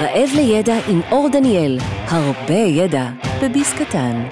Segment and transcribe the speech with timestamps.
[0.00, 3.10] רעב לידע עם אור דניאל, הרבה ידע
[3.42, 4.22] בביס קטן.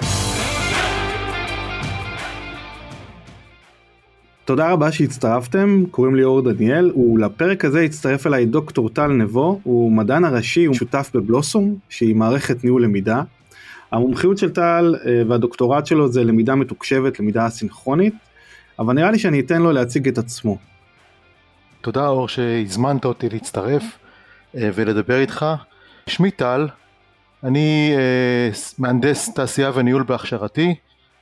[4.45, 9.91] תודה רבה שהצטרפתם, קוראים לי אור דניאל, ולפרק הזה הצטרף אליי דוקטור טל נבו, הוא
[9.91, 13.21] מדען הראשי ושותף בבלוסום, שהיא מערכת ניהול למידה.
[13.91, 18.13] המומחיות של טל אה, והדוקטורט שלו זה למידה מתוקשבת, למידה אסינכרונית,
[18.79, 20.57] אבל נראה לי שאני אתן לו להציג את עצמו.
[21.81, 23.98] תודה אור שהזמנת אותי להצטרף
[24.53, 25.45] ולדבר איתך.
[26.07, 26.67] שמי טל,
[27.43, 30.75] אני אה, מהנדס תעשייה וניהול בהכשרתי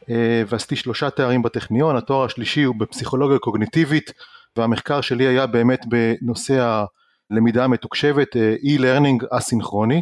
[0.10, 4.14] אה, ועשיתי שלושה תארים בטכניון, התואר השלישי הוא בפסיכולוגיה קוגניטיבית
[4.56, 6.84] והמחקר שלי היה באמת בנושא
[7.32, 10.02] הלמידה המתוקשבת, e-learning אסינכרוני.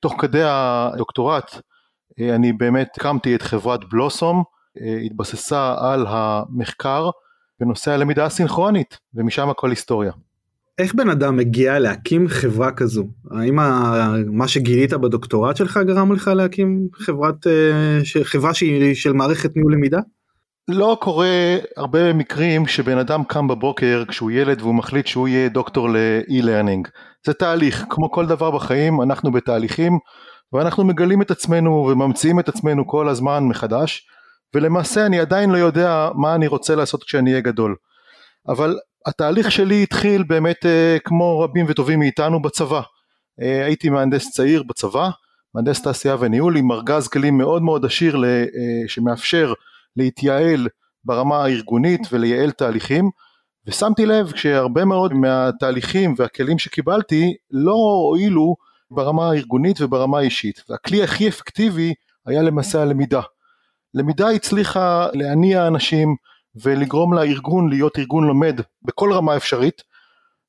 [0.00, 1.60] תוך כדי הדוקטורט
[2.20, 4.42] אני באמת הקמתי את חברת בלוסום,
[5.06, 7.10] התבססה על המחקר
[7.60, 10.12] בנושא הלמידה הסינכרונית ומשם הכל היסטוריה.
[10.78, 13.04] איך בן אדם מגיע להקים חברה כזו?
[13.30, 13.56] האם
[14.26, 19.98] מה שגילית בדוקטורט שלך גרם לך להקים חברת, אה, חברה שהיא של מערכת ניהול למידה?
[20.68, 25.88] לא קורה הרבה מקרים שבן אדם קם בבוקר כשהוא ילד והוא מחליט שהוא יהיה דוקטור
[25.88, 26.88] ל-e-learning.
[27.26, 29.98] זה תהליך, כמו כל דבר בחיים אנחנו בתהליכים
[30.52, 34.06] ואנחנו מגלים את עצמנו וממציאים את עצמנו כל הזמן מחדש
[34.54, 37.76] ולמעשה אני עדיין לא יודע מה אני רוצה לעשות כשאני אהיה גדול.
[38.48, 42.80] אבל התהליך שלי התחיל באמת אה, כמו רבים וטובים מאיתנו בצבא.
[43.42, 45.10] אה, הייתי מהנדס צעיר בצבא,
[45.54, 48.44] מהנדס תעשייה וניהול עם ארגז כלים מאוד מאוד עשיר אה,
[48.88, 49.52] שמאפשר
[49.96, 50.68] להתייעל
[51.04, 53.10] ברמה הארגונית ולייעל תהליכים
[53.66, 58.56] ושמתי לב שהרבה מאוד מהתהליכים והכלים שקיבלתי לא הועילו
[58.90, 61.94] ברמה הארגונית וברמה האישית והכלי הכי אפקטיבי
[62.26, 63.20] היה למעשה הלמידה.
[63.94, 66.16] למידה הצליחה להניע אנשים
[66.62, 69.82] ולגרום לארגון להיות ארגון לומד בכל רמה אפשרית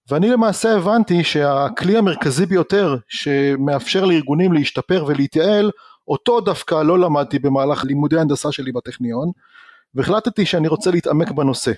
[0.10, 5.72] ואני למעשה הבנתי שהכלי המרכזי ביותר שמאפשר לארגונים להשתפר ולהתייעל
[6.08, 9.32] אותו דווקא לא למדתי במהלך לימודי הנדסה שלי בטכניון
[9.96, 11.72] והחלטתי שאני רוצה להתעמק בנושא.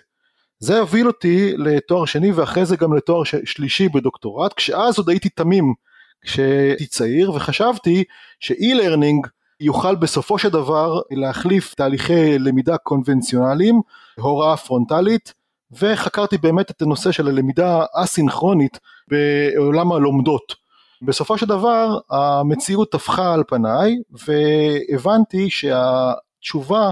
[0.59, 5.73] זה הוביל אותי לתואר שני ואחרי זה גם לתואר שלישי בדוקטורט כשאז עוד הייתי תמים
[6.21, 8.03] כשהייתי צעיר וחשבתי
[8.39, 9.27] ש e-learning
[9.61, 13.81] יוכל בסופו של דבר להחליף תהליכי למידה קונבנציונליים,
[14.19, 15.33] הוראה פרונטלית,
[15.71, 20.55] וחקרתי באמת את הנושא של הלמידה אסינכרונית בעולם הלומדות.
[21.01, 26.91] בסופו של דבר המציאות טפחה על פניי והבנתי שהתשובה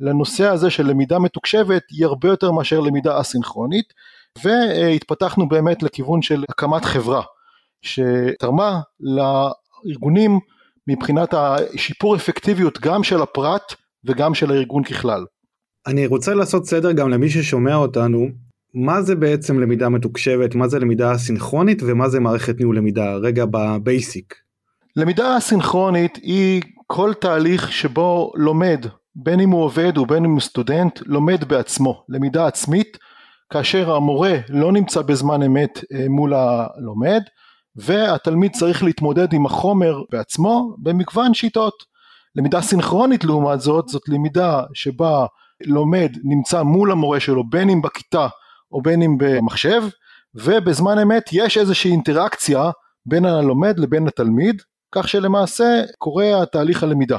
[0.00, 3.92] לנושא הזה של למידה מתוקשבת היא הרבה יותר מאשר למידה אסינכרונית
[4.44, 7.22] והתפתחנו באמת לכיוון של הקמת חברה
[7.82, 10.40] שתרמה לארגונים
[10.88, 15.24] מבחינת השיפור אפקטיביות גם של הפרט וגם של הארגון ככלל.
[15.86, 18.26] אני רוצה לעשות סדר גם למי ששומע אותנו,
[18.74, 23.44] מה זה בעצם למידה מתוקשבת, מה זה למידה סינכרונית ומה זה מערכת ניהול למידה, רגע
[23.50, 24.34] בבייסיק.
[24.96, 31.00] למידה סינכרונית היא כל תהליך שבו לומד, בין אם הוא עובד ובין אם הוא סטודנט,
[31.06, 32.98] לומד בעצמו, למידה עצמית,
[33.52, 37.22] כאשר המורה לא נמצא בזמן אמת אה, מול הלומד,
[37.78, 41.74] והתלמיד צריך להתמודד עם החומר בעצמו במגוון שיטות.
[42.34, 45.26] למידה סינכרונית לעומת זאת, זאת למידה שבה
[45.66, 48.28] לומד נמצא מול המורה שלו בין אם בכיתה
[48.72, 49.82] או בין אם במחשב
[50.34, 52.70] ובזמן אמת יש איזושהי אינטראקציה
[53.06, 54.62] בין הלומד לבין התלמיד
[54.94, 57.18] כך שלמעשה קורה התהליך הלמידה.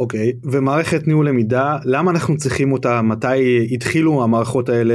[0.00, 4.94] אוקיי okay, ומערכת ניהול למידה למה אנחנו צריכים אותה מתי התחילו המערכות האלה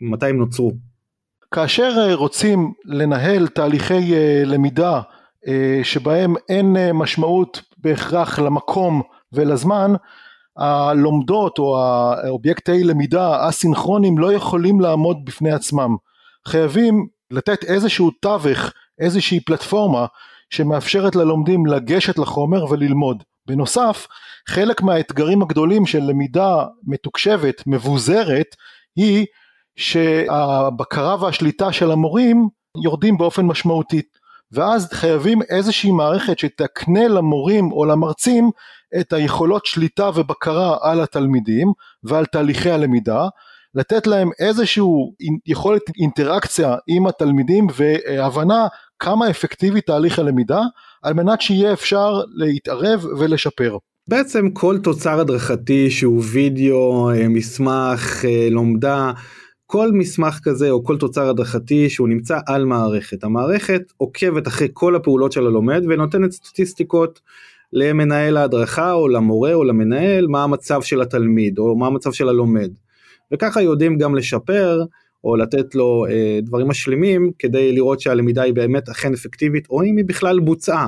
[0.00, 0.87] מתי הם נוצרו.
[1.54, 5.00] כאשר אה, רוצים לנהל תהליכי אה, למידה
[5.48, 9.92] אה, שבהם אין משמעות בהכרח למקום ולזמן,
[10.56, 15.96] הלומדות או האובייקטי למידה אסינכרונים לא יכולים לעמוד בפני עצמם.
[16.48, 20.06] חייבים לתת איזשהו תווך, איזושהי פלטפורמה
[20.50, 23.22] שמאפשרת ללומדים לגשת לחומר וללמוד.
[23.46, 24.06] בנוסף,
[24.48, 28.56] חלק מהאתגרים הגדולים של למידה מתוקשבת, מבוזרת,
[28.96, 29.26] היא
[29.78, 32.48] שהבקרה והשליטה של המורים
[32.82, 34.02] יורדים באופן משמעותי
[34.52, 38.50] ואז חייבים איזושהי מערכת שתקנה למורים או למרצים
[39.00, 41.72] את היכולות שליטה ובקרה על התלמידים
[42.04, 43.28] ועל תהליכי הלמידה
[43.74, 44.82] לתת להם איזושהי
[45.46, 48.66] יכולת אינטראקציה עם התלמידים והבנה
[48.98, 50.60] כמה אפקטיבי תהליך הלמידה
[51.02, 53.76] על מנת שיהיה אפשר להתערב ולשפר.
[54.08, 59.12] בעצם כל תוצר הדרכתי שהוא וידאו, אה, מסמך, אה, לומדה,
[59.70, 63.24] כל מסמך כזה או כל תוצר הדרכתי שהוא נמצא על מערכת.
[63.24, 67.20] המערכת עוקבת אחרי כל הפעולות של הלומד ונותנת סטטיסטיקות
[67.72, 72.70] למנהל ההדרכה או למורה או למנהל מה המצב של התלמיד או מה המצב של הלומד.
[73.32, 74.84] וככה יודעים גם לשפר
[75.24, 79.96] או לתת לו אה, דברים משלימים כדי לראות שהלמידה היא באמת אכן אפקטיבית או אם
[79.96, 80.86] היא בכלל בוצעה.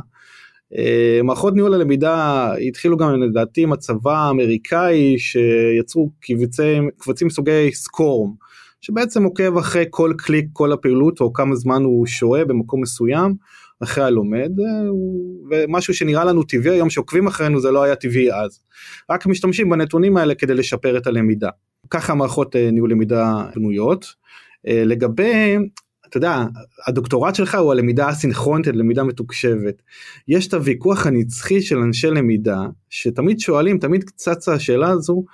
[0.76, 8.49] אה, מערכות ניהול הלמידה התחילו גם לדעתי עם הצבא האמריקאי שיצרו קבצים, קבצים סוגי סקורם
[8.80, 13.34] שבעצם עוקב אחרי כל קליק כל הפעילות או כמה זמן הוא שוהה במקום מסוים
[13.82, 14.90] אחרי הלומד אה,
[15.50, 18.60] ומשהו שנראה לנו טבעי היום שעוקבים אחרינו זה לא היה טבעי אז.
[19.10, 21.50] רק משתמשים בנתונים האלה כדי לשפר את הלמידה.
[21.90, 24.20] ככה מערכות אה, ניהול למידה בנויות.
[24.64, 25.56] לגבי
[26.10, 26.44] אתה יודע,
[26.86, 29.82] הדוקטורט שלך הוא הלמידה הסינכרונית, למידה מתוקשבת.
[30.28, 32.58] יש את הוויכוח הנצחי של אנשי למידה,
[32.90, 35.24] שתמיד שואלים, תמיד צצה השאלה הזו,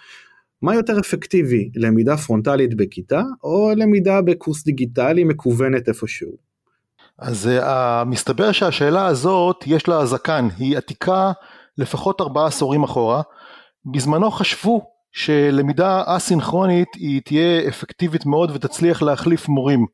[0.66, 6.36] מה יותר אפקטיבי, למידה פרונטלית בכיתה, או למידה בקורס דיגיטלי מקוונת איפשהו?
[7.18, 11.32] אז uh, מסתבר שהשאלה הזאת יש לה זקן, היא עתיקה
[11.78, 13.22] לפחות ארבעה עשורים אחורה.
[13.92, 19.86] בזמנו חשבו שלמידה אסינכרונית היא תהיה אפקטיבית מאוד ותצליח להחליף מורים.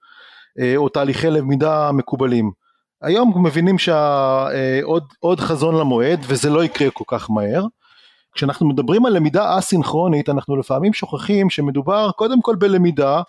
[0.61, 2.51] אה, או תהליכי למידה מקובלים.
[3.03, 7.65] היום מבינים שעוד אה, חזון למועד וזה לא יקרה כל כך מהר.
[8.35, 13.23] כשאנחנו מדברים על למידה אסינכרונית אנחנו לפעמים שוכחים שמדובר קודם כל בלמידה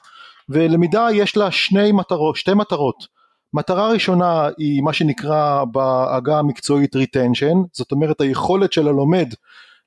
[0.49, 3.07] ולמידה יש לה שני מטרות, שתי מטרות.
[3.53, 9.27] מטרה ראשונה היא מה שנקרא בעגה המקצועית retention, זאת אומרת היכולת של הלומד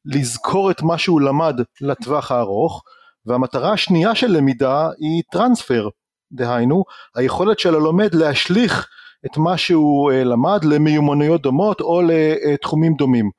[0.05, 2.83] לזכור את מה שהוא למד לטווח הארוך,
[3.27, 5.89] והמטרה השנייה של למידה היא טרנספר,
[6.33, 6.85] דהיינו
[7.15, 8.89] היכולת של הלומד להשליך
[9.27, 13.31] את מה שהוא אה, למד למיומנויות דומות או לתחומים דומים.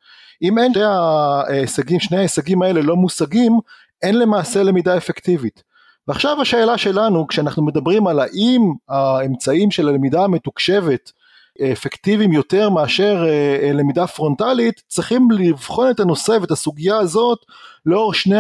[0.41, 3.59] אם אין שני ההישגים, שני ההישגים האלה לא מושגים,
[4.01, 5.63] אין למעשה למידה אפקטיבית.
[6.07, 11.11] ועכשיו השאלה שלנו כשאנחנו מדברים על האם האמצעים של הלמידה המתוקשבת
[11.63, 17.39] אפקטיביים יותר מאשר אה, אה, למידה פרונטלית, צריכים לבחון את הנושא ואת הסוגיה הזאת
[17.85, 18.39] לאור שני,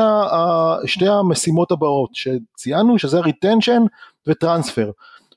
[0.85, 3.81] שני המשימות הבאות שציינו שזה retention
[4.27, 4.91] וטרנספר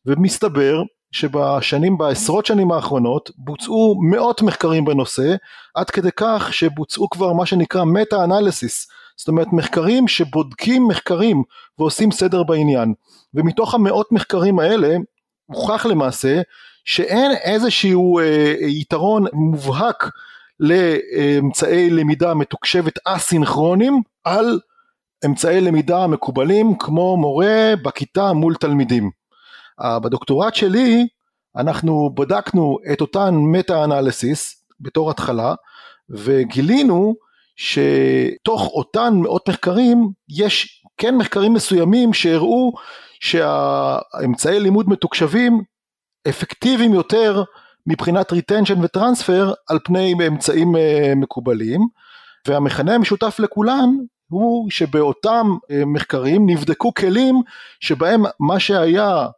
[0.06, 5.34] ומסתבר שבשנים, בעשרות שנים האחרונות בוצעו מאות מחקרים בנושא
[5.74, 11.42] עד כדי כך שבוצעו כבר מה שנקרא מטה אנליסיס זאת אומרת מחקרים שבודקים מחקרים
[11.78, 12.94] ועושים סדר בעניין
[13.34, 14.96] ומתוך המאות מחקרים האלה
[15.46, 16.40] הוכח למעשה
[16.84, 20.10] שאין איזשהו אה, יתרון מובהק
[20.60, 24.60] לאמצעי למידה מתוקשבת אסינכרונים על
[25.26, 29.19] אמצעי למידה מקובלים כמו מורה בכיתה מול תלמידים.
[29.82, 31.06] בדוקטורט שלי
[31.56, 35.54] אנחנו בדקנו את אותן מטה אנליסיס בתור התחלה
[36.10, 37.14] וגילינו
[37.56, 42.72] שתוך אותן מאות מחקרים יש כן מחקרים מסוימים שהראו
[43.20, 45.62] שהאמצעי לימוד מתוקשבים
[46.28, 47.42] אפקטיביים יותר
[47.86, 51.80] מבחינת retention ו transfer על פני אמצעים אה, מקובלים.
[52.48, 53.88] והמכנה המשותף לכולן
[54.28, 57.42] הוא שבאותם אה, מחקרים נבדקו כלים
[57.80, 59.28] שבהם מה שהיה אה,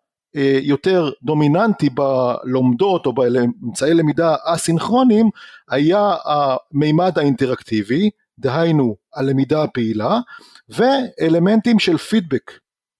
[0.62, 5.30] יותר דומיננטי בלומדות או באמצעי למידה אסינכרונים
[5.70, 10.20] היה המימד האינטראקטיבי, דהיינו הלמידה הפעילה,
[10.68, 12.52] ואלמנטים של פידבק,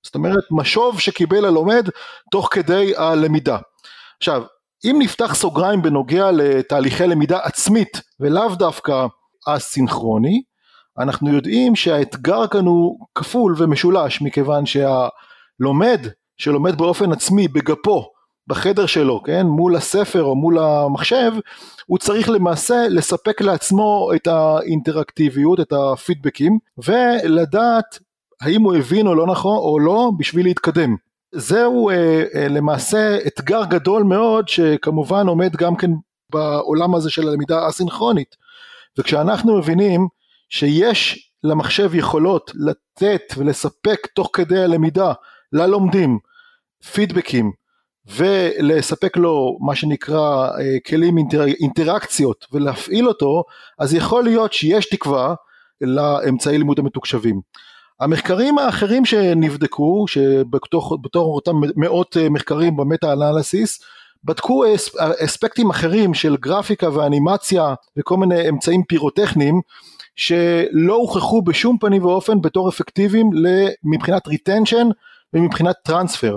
[0.05, 1.89] זאת אומרת משוב שקיבל הלומד
[2.31, 3.59] תוך כדי הלמידה.
[4.19, 4.43] עכשיו,
[4.85, 9.07] אם נפתח סוגריים בנוגע לתהליכי למידה עצמית ולאו דווקא
[9.49, 10.43] אסינכרוני,
[10.99, 16.07] אנחנו יודעים שהאתגר כאן הוא כפול ומשולש מכיוון שהלומד
[16.37, 18.11] שלומד באופן עצמי בגפו
[18.47, 21.33] בחדר שלו, כן, מול הספר או מול המחשב,
[21.87, 27.99] הוא צריך למעשה לספק לעצמו את האינטראקטיביות, את הפידבקים, ולדעת
[28.41, 30.97] האם הוא הבין או לא נכון או לא בשביל להתקדם.
[31.35, 35.91] זהו אה, אה, למעשה אתגר גדול מאוד שכמובן עומד גם כן
[36.31, 38.37] בעולם הזה של הלמידה האסינכרונית
[38.99, 40.09] וכשאנחנו מבינים
[40.51, 45.13] שיש למחשב יכולות לתת ולספק תוך כדי הלמידה
[45.53, 46.19] ללומדים
[46.93, 47.53] פידבקים
[48.07, 53.45] ולספק לו מה שנקרא אה, כלים אינטר, אינטראקציות ולהפעיל אותו
[53.79, 55.35] אז יכול להיות שיש תקווה
[55.81, 57.41] לאמצעי לימוד המתוקשבים.
[58.01, 63.81] המחקרים האחרים שנבדקו, שבתוך אותם מאות אה, מחקרים ב meta analysis,
[64.25, 64.65] בדקו
[65.25, 69.61] אספקטים אחרים של גרפיקה ואנימציה וכל מיני אמצעים פירוטכניים
[70.17, 73.31] שלא הוכחו בשום פנים ואופן בתור אפקטיביים
[73.85, 74.89] מבחינת retention
[75.35, 76.37] ומבחינת transfer.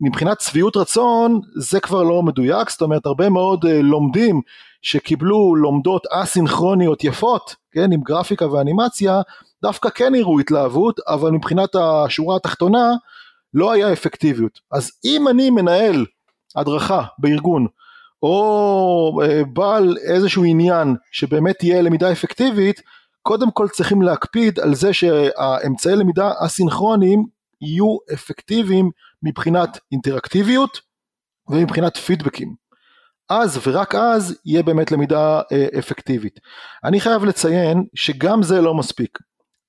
[0.00, 4.40] מבחינת שביעות רצון זה כבר לא מדויק, זאת אומרת הרבה מאוד אה, לומדים
[4.82, 9.20] שקיבלו לומדות אסינכרוניות יפות, כן, עם גרפיקה ואנימציה,
[9.62, 12.92] דווקא כן הראו התלהבות, אבל מבחינת השורה התחתונה
[13.54, 14.60] לא היה אפקטיביות.
[14.72, 16.04] אז אם אני מנהל
[16.56, 17.66] הדרכה בארגון,
[18.22, 22.80] או אה, בעל איזשהו עניין שבאמת תהיה למידה אפקטיבית,
[23.22, 28.90] קודם כל צריכים להקפיד על זה שהאמצעי למידה הסינכרוניים יהיו אפקטיביים
[29.22, 30.80] מבחינת אינטראקטיביות
[31.48, 32.54] ומבחינת פידבקים.
[33.28, 36.40] אז ורק אז יהיה באמת למידה אה, אפקטיבית.
[36.84, 39.18] אני חייב לציין שגם זה לא מספיק.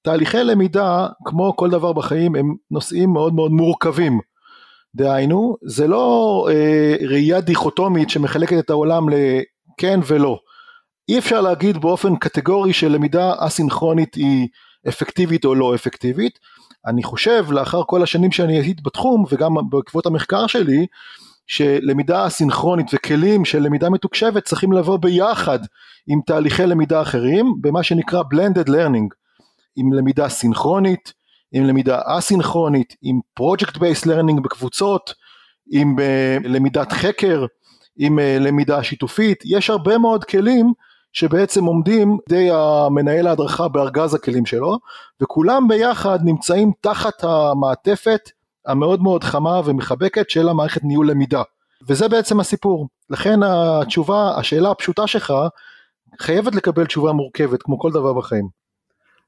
[0.01, 4.19] תהליכי למידה כמו כל דבר בחיים הם נושאים מאוד מאוד מורכבים.
[4.95, 10.39] דהיינו זה לא אה, ראייה דיכוטומית שמחלקת את העולם לכן ולא.
[11.09, 14.47] אי אפשר להגיד באופן קטגורי שלמידה אסינכרונית היא
[14.87, 16.39] אפקטיבית או לא אפקטיבית.
[16.87, 20.85] אני חושב לאחר כל השנים שאני הייתי בתחום וגם בעקבות המחקר שלי
[21.47, 25.59] שלמידה אסינכרונית וכלים של למידה מתוקשבת צריכים לבוא ביחד
[26.07, 29.27] עם תהליכי למידה אחרים במה שנקרא blended learning.
[29.77, 31.13] עם למידה סינכרונית,
[31.51, 35.13] עם למידה אסינכרונית, עם project based learning בקבוצות,
[35.71, 37.45] עם uh, למידת חקר,
[37.97, 40.73] עם uh, למידה שיתופית, יש הרבה מאוד כלים
[41.13, 44.77] שבעצם עומדים די המנהל ההדרכה בארגז הכלים שלו
[45.21, 48.29] וכולם ביחד נמצאים תחת המעטפת
[48.65, 51.41] המאוד מאוד חמה ומחבקת של המערכת ניהול למידה
[51.87, 55.33] וזה בעצם הסיפור לכן התשובה השאלה הפשוטה שלך
[56.19, 58.47] חייבת לקבל תשובה מורכבת כמו כל דבר בחיים.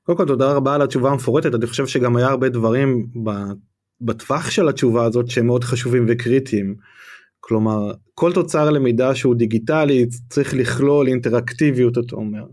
[0.03, 3.07] קודם כל תודה רבה על התשובה המפורטת אני חושב שגם היה הרבה דברים
[4.01, 6.75] בטווח של התשובה הזאת שהם מאוד חשובים וקריטיים.
[7.39, 12.43] כלומר כל תוצר למידה שהוא דיגיטלי צריך לכלול אינטראקטיביות אתה אומר.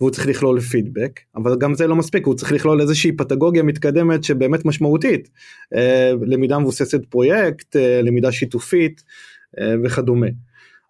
[0.00, 4.24] והוא צריך לכלול פידבק אבל גם זה לא מספיק הוא צריך לכלול איזושהי פתגוגיה מתקדמת
[4.24, 5.28] שבאמת משמעותית
[5.74, 9.02] אה, למידה מבוססת פרויקט אה, למידה שיתופית
[9.60, 10.26] אה, וכדומה.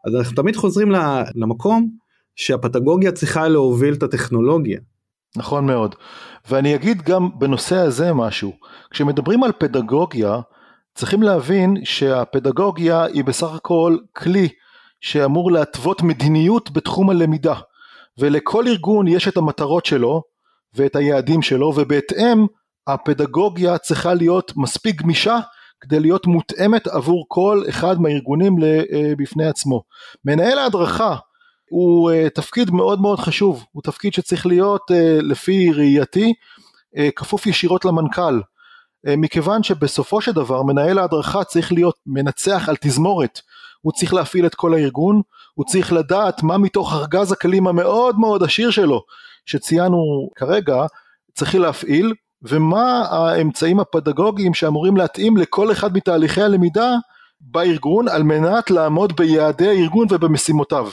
[0.06, 0.90] אז אנחנו תמיד חוזרים
[1.34, 1.90] למקום
[2.36, 4.80] שהפתגוגיה צריכה להוביל את הטכנולוגיה.
[5.36, 5.94] נכון מאוד
[6.50, 8.52] ואני אגיד גם בנושא הזה משהו
[8.90, 10.40] כשמדברים על פדגוגיה
[10.94, 14.48] צריכים להבין שהפדגוגיה היא בסך הכל כלי
[15.00, 17.54] שאמור להתוות מדיניות בתחום הלמידה
[18.18, 20.22] ולכל ארגון יש את המטרות שלו
[20.74, 22.46] ואת היעדים שלו ובהתאם
[22.86, 25.38] הפדגוגיה צריכה להיות מספיק גמישה
[25.80, 29.82] כדי להיות מותאמת עבור כל אחד מהארגונים אה, בפני עצמו.
[30.24, 31.16] מנהל ההדרכה
[31.70, 36.32] הוא uh, תפקיד מאוד מאוד חשוב, הוא תפקיד שצריך להיות uh, לפי ראייתי
[37.16, 38.40] כפוף ישירות למנכ"ל,
[39.06, 43.40] מכיוון שבסופו של דבר מנהל ההדרכה צריך להיות מנצח על תזמורת,
[43.80, 45.20] הוא צריך להפעיל את כל הארגון,
[45.54, 49.02] הוא צריך לדעת מה מתוך ארגז הכלים המאוד מאוד עשיר שלו,
[49.46, 50.86] שציינו כרגע,
[51.34, 56.94] צריכים להפעיל, ומה האמצעים הפדגוגיים שאמורים להתאים לכל אחד מתהליכי הלמידה
[57.40, 60.88] בארגון על מנת לעמוד ביעדי הארגון ובמשימותיו.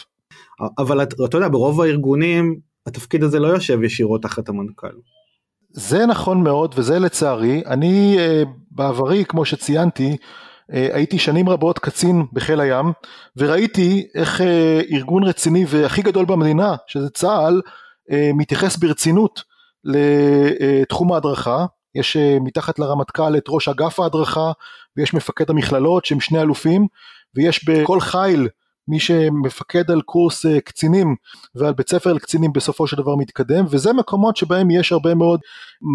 [0.78, 4.88] אבל אתה יודע ברוב הארגונים התפקיד הזה לא יושב ישירות תחת המנכ"ל.
[5.74, 7.64] זה נכון מאוד וזה לצערי.
[7.66, 10.18] אני אה, בעברי כמו שציינתי
[10.74, 12.92] אה, הייתי שנים רבות קצין בחיל הים
[13.38, 17.62] וראיתי איך אה, ארגון רציני והכי גדול במדינה שזה צה"ל
[18.34, 19.44] מתייחס ברצינות
[19.84, 21.66] לתחום ההדרכה.
[21.96, 24.52] יש מתחת לרמטכ"ל את ראש אגף ההדרכה
[24.98, 26.88] ויש מפקד המכללות שהם שני אלופים
[27.36, 28.48] ויש בכל חיל
[28.88, 31.16] מי שמפקד על קורס אה, קצינים
[31.56, 35.40] ועל בית ספר לקצינים בסופו של דבר מתקדם וזה מקומות שבהם יש הרבה מאוד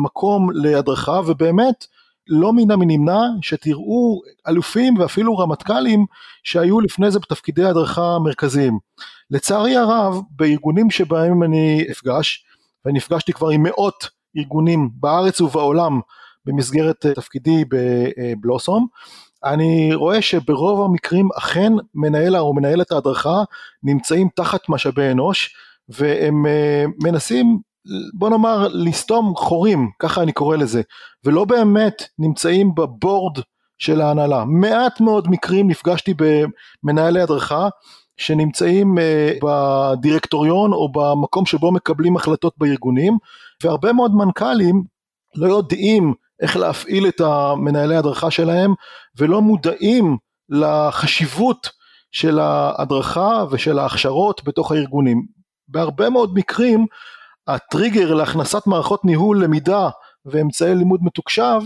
[0.05, 1.87] מקום להדרכה ובאמת
[2.29, 6.07] לא מן המנמנע שתראו אלופים ואפילו רמטכ"לים
[6.45, 8.79] שהיו לפני זה בתפקידי הדרכה מרכזיים.
[9.31, 12.45] לצערי הרב בארגונים שבהם אני אפגש
[12.85, 16.01] ואני נפגשתי כבר עם מאות ארגונים בארץ ובעולם
[16.45, 18.87] במסגרת אה, תפקידי בבלוסום
[19.45, 23.43] אני רואה שברוב המקרים אכן מנהל או מנהלת ההדרכה
[23.83, 25.57] נמצאים תחת משאבי אנוש
[25.89, 27.59] והם אה, מנסים
[28.15, 30.83] בוא נאמר לסתום חורים ככה אני קורא לזה
[31.25, 33.39] ולא באמת נמצאים בבורד
[33.79, 34.45] של ההנהלה.
[34.45, 37.69] מעט מאוד מקרים נפגשתי במנהלי הדרכה
[38.17, 43.19] שנמצאים אה, בדירקטוריון או במקום שבו מקבלים החלטות בארגונים
[43.65, 44.85] והרבה מאוד מנכ"לים
[45.37, 48.75] לא יודעים איך להפעיל את המנהלי הדרכה שלהם
[49.19, 50.17] ולא מודעים
[50.49, 51.69] לחשיבות
[52.13, 55.27] של ההדרכה ושל ההכשרות בתוך הארגונים.
[55.69, 56.87] בהרבה מאוד מקרים
[57.47, 59.89] הטריגר להכנסת מערכות ניהול למידה
[60.25, 61.61] ואמצעי לימוד מתוקשב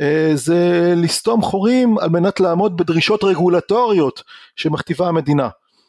[0.00, 4.22] אה, זה לסתום חורים על מנת לעמוד בדרישות רגולטוריות
[4.56, 5.48] שמכתיבה המדינה.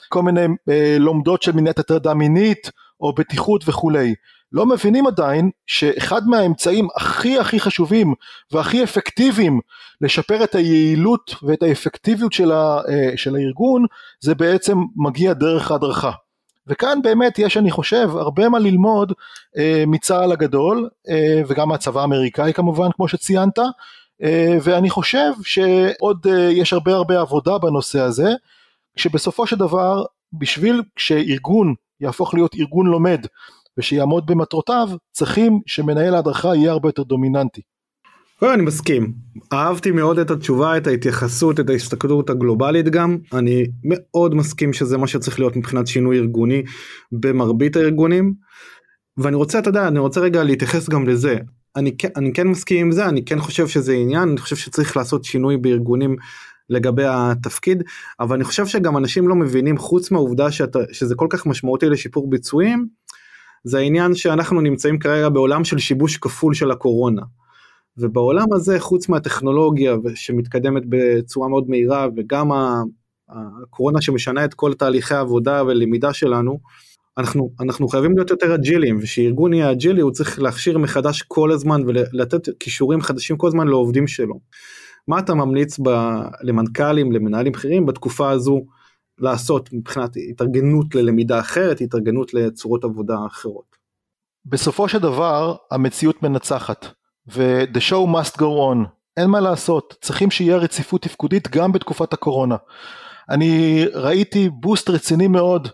[0.09, 4.13] כל מיני אה, לומדות של מניעת הטרדה מינית או בטיחות וכולי.
[4.51, 8.13] לא מבינים עדיין שאחד מהאמצעים הכי הכי חשובים
[8.51, 9.59] והכי אפקטיביים
[10.01, 13.85] לשפר את היעילות ואת האפקטיביות של, ה, אה, של הארגון
[14.19, 16.11] זה בעצם מגיע דרך ההדרכה.
[16.67, 19.13] וכאן באמת יש אני חושב הרבה מה ללמוד
[19.57, 23.59] אה, מצה"ל הגדול אה, וגם מהצבא האמריקאי כמובן כמו שציינת
[24.23, 28.33] אה, ואני חושב שעוד אה, יש הרבה הרבה עבודה בנושא הזה
[28.95, 33.25] כשבסופו של דבר בשביל שארגון יהפוך להיות ארגון לומד
[33.77, 37.61] ושיעמוד במטרותיו צריכים שמנהל ההדרכה יהיה הרבה יותר דומיננטי.
[38.43, 39.13] אני מסכים.
[39.53, 43.17] אהבתי מאוד את התשובה, את ההתייחסות, את ההסתכלות הגלובלית גם.
[43.33, 46.63] אני מאוד מסכים שזה מה שצריך להיות מבחינת שינוי ארגוני
[47.11, 48.33] במרבית הארגונים.
[49.17, 51.37] ואני רוצה, אתה יודע, אני רוצה רגע להתייחס גם לזה.
[51.75, 55.23] אני, אני כן מסכים עם זה, אני כן חושב שזה עניין, אני חושב שצריך לעשות
[55.23, 56.15] שינוי בארגונים
[56.69, 57.83] לגבי התפקיד,
[58.19, 62.29] אבל אני חושב שגם אנשים לא מבינים, חוץ מהעובדה שאתה, שזה כל כך משמעותי לשיפור
[62.29, 62.87] ביצועים,
[63.67, 67.21] זה העניין שאנחנו נמצאים כרגע בעולם של שיבוש כפול של הקורונה.
[67.97, 72.49] ובעולם הזה חוץ מהטכנולוגיה שמתקדמת בצורה מאוד מהירה וגם
[73.29, 76.59] הקורונה שמשנה את כל תהליכי העבודה ולמידה שלנו,
[77.17, 81.81] אנחנו, אנחנו חייבים להיות יותר אג'יליים ושארגון יהיה אג'ילי הוא צריך להכשיר מחדש כל הזמן
[81.85, 84.39] ולתת כישורים חדשים כל הזמן לעובדים שלו.
[85.07, 85.89] מה אתה ממליץ ב,
[86.41, 88.65] למנכ"לים, למנהלים בכירים בתקופה הזו
[89.19, 93.75] לעשות מבחינת התארגנות ללמידה אחרת, התארגנות לצורות עבודה אחרות?
[94.45, 96.85] בסופו של דבר המציאות מנצחת.
[97.27, 98.77] ו-the show must go on,
[99.17, 102.55] אין מה לעשות, צריכים שיהיה רציפות תפקודית גם בתקופת הקורונה.
[103.29, 105.67] אני ראיתי בוסט רציני מאוד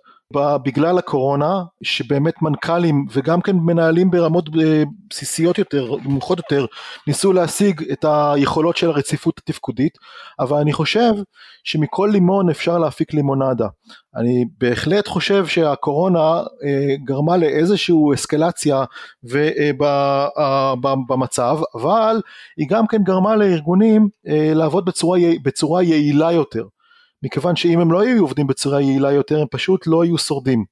[0.63, 6.65] בגלל הקורונה, שבאמת מנכ"לים וגם כן מנהלים ברמות אה, בסיסיות יותר, נמוכות יותר,
[7.07, 9.97] ניסו להשיג את היכולות של הרציפות התפקודית,
[10.39, 11.11] אבל אני חושב
[11.63, 13.67] שמכל לימון אפשר להפיק לימונדה.
[14.15, 18.83] אני בהחלט חושב שהקורונה אה, גרמה לאיזושהי אסקלציה
[19.35, 19.71] אה,
[21.09, 22.21] במצב, אבל
[22.57, 24.07] היא גם כן גרמה לארגונים
[24.55, 26.63] לעבוד בצורה, בצורה יעילה יותר.
[27.23, 30.65] מכיוון שאם הם לא היו עובדים בצורה יעילה יותר הם פשוט לא היו שורדים.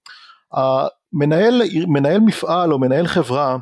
[0.53, 3.57] המנהל, מנהל מפעל או מנהל חברה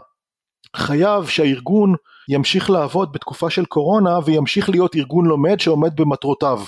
[0.75, 1.96] חייב שהארגון
[2.29, 6.62] ימשיך לעבוד בתקופה של קורונה וימשיך להיות ארגון לומד שעומד במטרותיו.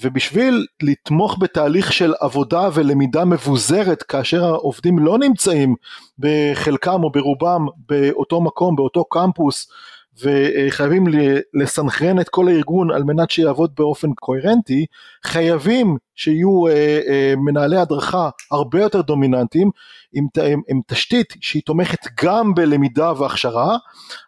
[0.00, 5.74] ובשביל לתמוך בתהליך של עבודה ולמידה מבוזרת כאשר העובדים לא נמצאים
[6.18, 9.68] בחלקם או ברובם באותו מקום, באותו קמפוס
[10.20, 11.04] וחייבים
[11.54, 14.86] לסנכרן את כל הארגון על מנת שיעבוד באופן קוהרנטי,
[15.24, 19.70] חייבים שיהיו אה, אה, מנהלי הדרכה הרבה יותר דומיננטיים,
[20.12, 23.76] עם, עם, עם תשתית שהיא תומכת גם בלמידה והכשרה,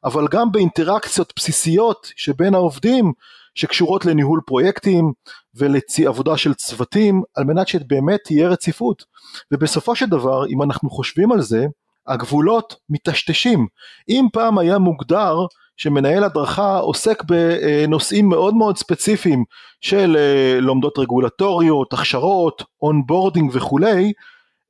[0.05, 3.13] אבל גם באינטראקציות בסיסיות שבין העובדים
[3.55, 5.13] שקשורות לניהול פרויקטים
[5.55, 9.05] ולעבודה של צוותים, על מנת שבאמת תהיה רציפות.
[9.53, 11.67] ובסופו של דבר, אם אנחנו חושבים על זה,
[12.07, 13.67] הגבולות מטשטשים.
[14.09, 15.37] אם פעם היה מוגדר
[15.77, 19.45] שמנהל הדרכה עוסק בנושאים מאוד מאוד ספציפיים
[19.81, 24.13] של אה, לומדות רגולטוריות, הכשרות, onboarding וכולי,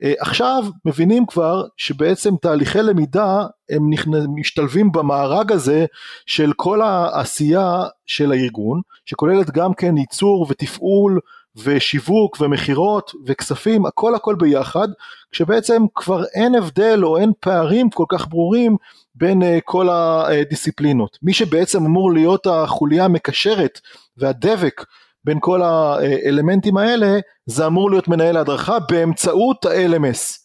[0.03, 3.90] אה, עכשיו מבינים כבר שבעצם תהליכי למידה הם
[4.35, 5.87] משתלבים במארג הזה
[6.27, 11.21] של כל העשייה של הארגון, שכוללת גם כן ייצור ותפעול
[11.57, 14.88] ושיווק ומכירות וכספים, הכל הכל ביחד,
[15.31, 18.77] כשבעצם כבר אין הבדל או אין פערים כל כך ברורים
[19.14, 21.19] בין uh, כל הדיסציפלינות.
[21.23, 23.81] מי שבעצם אמור להיות החוליה המקשרת
[24.17, 24.85] והדבק
[25.25, 30.38] בין כל האלמנטים האלה, זה אמור להיות מנהל ההדרכה באמצעות ה-LMS.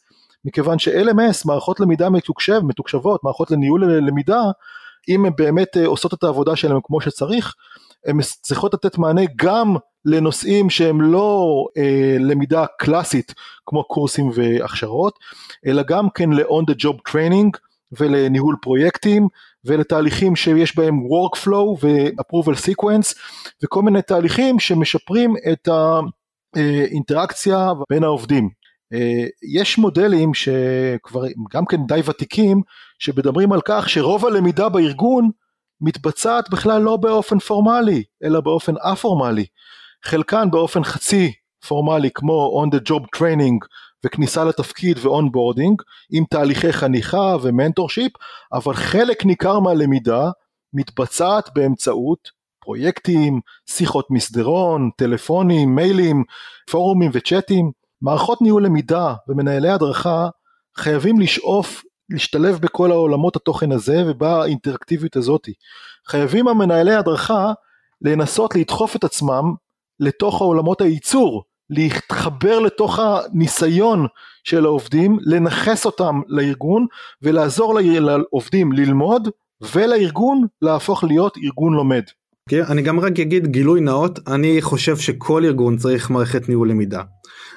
[0.46, 4.42] מכיוון ש-LMS, מערכות למידה מתוקשב, מתוקשבות, מערכות לניהול למידה,
[5.10, 7.54] אם הן באמת uh, עושות את העבודה שלהן כמו שצריך,
[8.06, 13.34] הן צריכות לתת מענה גם לנושאים שהם לא אה, למידה קלאסית
[13.66, 15.20] כמו קורסים והכשרות,
[15.66, 17.58] אלא גם כן ל-on the job training
[17.92, 19.28] ולניהול פרויקטים
[19.66, 23.16] ולתהליכים שיש בהם workflow ו-approval sequence
[23.64, 25.70] וכל מיני תהליכים שמשפרים את
[26.56, 28.50] האינטראקציה בין העובדים.
[28.94, 31.22] אה, יש מודלים שכבר
[31.54, 32.62] גם כן די ותיקים
[33.00, 35.30] שמדברים על כך שרוב הלמידה בארגון
[35.82, 39.46] מתבצעת בכלל לא באופן פורמלי אלא באופן א-פורמלי
[40.06, 41.34] חלקן באופן חצי
[41.68, 43.68] פורמלי כמו on the job training
[44.06, 48.12] וכניסה לתפקיד ו onboarding עם תהליכי חניכה ו mentorship
[48.54, 50.30] אבל חלק ניכר מהלמידה
[50.74, 56.24] מתבצעת באמצעות פרויקטים, שיחות מסדרון, טלפונים, מיילים,
[56.72, 57.72] פורומים וצ'אטים.
[58.02, 60.30] מערכות ניהול למידה ומנהלי הדרכה
[60.78, 65.54] חייבים לשאוף להשתלב בכל העולמות התוכן הזה ובאינטראקטיביות הזאתי.
[66.08, 67.54] חייבים המנהלי הדרכה
[68.02, 69.54] לנסות לדחוף את עצמם
[70.00, 74.08] לתוך העולמות הייצור, להתחבר לתוך הניסיון
[74.44, 76.86] של העובדים, לנכס אותם לארגון
[77.22, 79.30] ולעזור לעובדים ללמוד
[79.76, 82.04] ולארגון להפוך להיות ארגון לומד.
[82.08, 86.70] Okay, כן, אני גם רק אגיד גילוי נאות, אני חושב שכל ארגון צריך מערכת ניהול
[86.70, 87.04] למידה.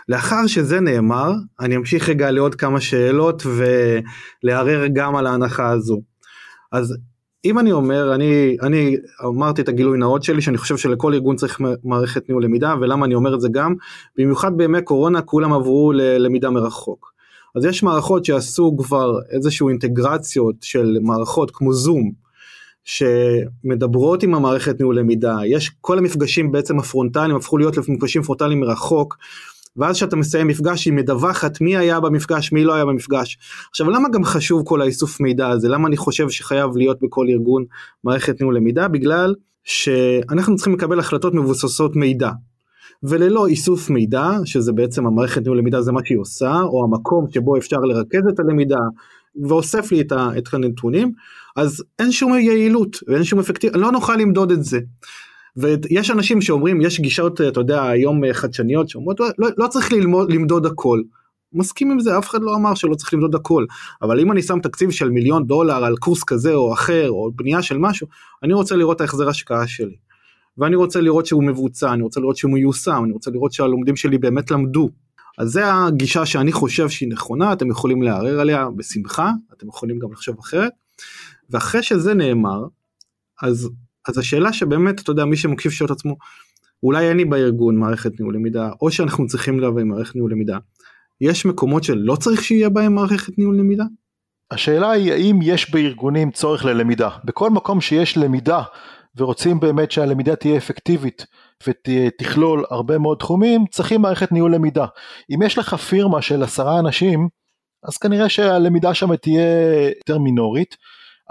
[0.09, 6.00] לאחר שזה נאמר, אני אמשיך רגע לעוד כמה שאלות ולערער גם על ההנחה הזו.
[6.72, 6.94] אז
[7.44, 11.61] אם אני אומר, אני, אני אמרתי את הגילוי נאות שלי, שאני חושב שלכל ארגון צריך
[11.85, 13.74] מערכת ניהול למידה, ולמה אני אומר את זה גם,
[14.16, 17.12] במיוחד בימי קורונה כולם עברו ללמידה מרחוק.
[17.57, 22.12] אז יש מערכות שעשו כבר איזשהו אינטגרציות של מערכות כמו זום,
[22.85, 29.16] שמדברות עם המערכת ניהול למידה, יש כל המפגשים בעצם הפרונטליים הפכו להיות מפגשים פרונטליים מרחוק,
[29.76, 33.38] ואז כשאתה מסיים מפגש היא מדווחת מי היה במפגש, מי לא היה במפגש.
[33.70, 35.68] עכשיו למה גם חשוב כל האיסוף מידע הזה?
[35.68, 37.64] למה אני חושב שחייב להיות בכל ארגון
[38.04, 38.88] מערכת ניהול למידה?
[38.88, 42.30] בגלל שאנחנו צריכים לקבל החלטות מבוססות מידע.
[43.02, 47.56] וללא איסוף מידע, שזה בעצם המערכת ניהול למידה זה מה שהיא עושה, או המקום שבו
[47.56, 48.80] אפשר לרכז את הלמידה,
[49.48, 51.12] ואוסף לי את, את הנתונים,
[51.56, 54.80] אז אין שום יעילות ואין שום אפקטיביות, לא נוכל למדוד את זה.
[55.57, 60.33] ויש אנשים שאומרים, יש גישות, אתה יודע, היום חדשניות שאומרות, לא, לא, לא צריך ללמוד,
[60.33, 61.03] למדוד הכל.
[61.53, 63.67] מסכים עם זה, אף אחד לא אמר שלא צריך למדוד הכל,
[64.03, 67.62] אבל אם אני שם תקציב של מיליון דולר על קורס כזה או אחר, או בנייה
[67.62, 68.07] של משהו,
[68.43, 69.97] אני רוצה לראות את ההחזר השקעה שלי.
[70.59, 74.19] ואני רוצה לראות שהוא מבוצע, אני רוצה לראות שהוא מיושם, אני רוצה לראות שהלומדים שלי
[74.19, 74.91] באמת למדו.
[75.38, 80.12] אז זה הגישה שאני חושב שהיא נכונה, אתם יכולים לערער עליה בשמחה, אתם יכולים גם
[80.12, 80.73] לחשוב אחרת.
[81.51, 82.65] ואחרי שזה נאמר,
[83.43, 83.71] אז,
[84.09, 86.17] אז השאלה שבאמת, אתה יודע, מי שמקשיב שואל את עצמו,
[86.83, 90.59] אולי אין לי בארגון מערכת ניהול למידה, או שאנחנו צריכים עם מערכת ניהול למידה.
[91.21, 93.85] יש מקומות שלא צריך שיהיה בהם מערכת ניהול למידה?
[94.51, 97.09] השאלה היא האם יש בארגונים צורך ללמידה.
[97.25, 98.62] בכל מקום שיש למידה
[99.17, 101.27] ורוצים באמת שהלמידה תהיה אפקטיבית
[101.67, 104.87] ותכלול הרבה מאוד תחומים, צריכים מערכת ניהול למידה.
[105.31, 107.29] אם יש לך פירמה של עשרה אנשים,
[107.83, 109.43] אז כנראה שהלמידה שם תהיה
[109.97, 110.77] יותר מינורית,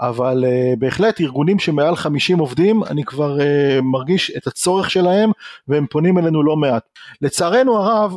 [0.00, 3.42] אבל uh, בהחלט ארגונים שמעל 50 עובדים, אני כבר uh,
[3.82, 5.30] מרגיש את הצורך שלהם
[5.68, 6.88] והם פונים אלינו לא מעט.
[7.22, 8.16] לצערנו הרב,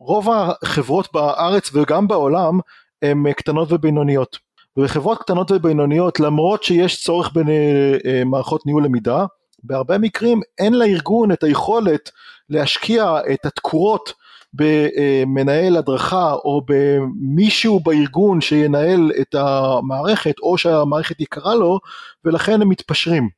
[0.00, 2.60] רוב החברות בארץ וגם בעולם
[3.02, 4.38] הן קטנות ובינוניות.
[4.76, 9.26] ובחברות קטנות ובינוניות למרות שיש צורך במערכות ניהול למידה
[9.62, 12.10] בהרבה מקרים אין לארגון את היכולת
[12.48, 14.12] להשקיע את התקורות
[14.54, 21.78] במנהל הדרכה או במישהו בארגון שינהל את המערכת או שהמערכת יקרה לו
[22.24, 23.28] ולכן הם מתפשרים.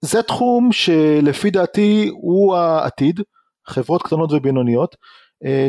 [0.00, 3.20] זה תחום שלפי דעתי הוא העתיד,
[3.66, 4.96] חברות קטנות ובינוניות,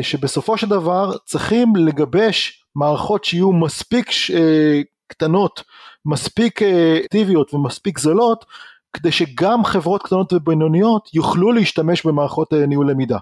[0.02, 5.62] שבסופו של דבר צריכים לגבש מערכות שיהיו מספיק אה, קטנות,
[6.06, 6.62] מספיק
[7.04, 8.44] אקטיביות ומספיק זולות,
[8.92, 13.18] כדי שגם חברות קטנות ובינוניות יוכלו להשתמש במערכות אה, ניהול למידה.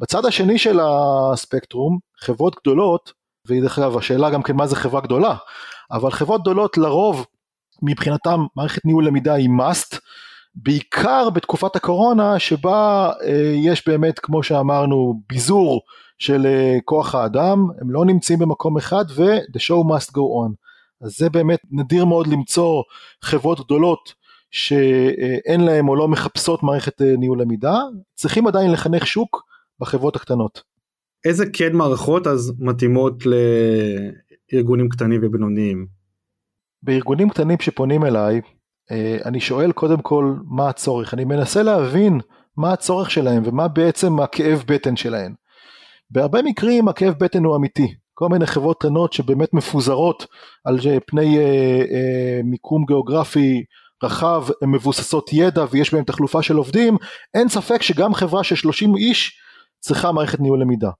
[0.00, 3.12] בצד השני של הספקטרום, חברות גדולות,
[3.46, 5.36] ודרך אגב השאלה גם כן מה זה חברה גדולה,
[5.90, 7.26] אבל חברות גדולות לרוב
[7.82, 9.98] מבחינתם מערכת ניהול למידה היא must,
[10.54, 15.80] בעיקר בתקופת הקורונה שבה אה, יש באמת כמו שאמרנו ביזור
[16.18, 20.54] של אה, כוח האדם, הם לא נמצאים במקום אחד ו- the show must go on.
[21.00, 22.82] אז זה באמת נדיר מאוד למצוא
[23.22, 24.14] חברות גדולות
[24.50, 27.78] שאין להם או לא מחפשות מערכת אה, ניהול למידה,
[28.14, 29.49] צריכים עדיין לחנך שוק
[29.80, 30.62] בחברות הקטנות.
[31.24, 33.14] איזה כן מערכות אז מתאימות
[34.52, 35.86] לארגונים קטנים ובינוניים?
[36.82, 38.40] בארגונים קטנים שפונים אליי,
[38.90, 42.20] אה, אני שואל קודם כל מה הצורך, אני מנסה להבין
[42.56, 45.34] מה הצורך שלהם ומה בעצם הכאב בטן שלהם.
[46.10, 50.26] בהרבה מקרים הכאב בטן הוא אמיתי, כל מיני חברות קטנות שבאמת מפוזרות
[50.64, 51.44] על פני אה,
[51.90, 53.64] אה, מיקום גיאוגרפי
[54.02, 56.96] רחב, הן מבוססות ידע ויש בהן תחלופה של עובדים,
[57.34, 59.40] אין ספק שגם חברה של 30 איש
[59.80, 60.90] צריכה מערכת ניהול למידה.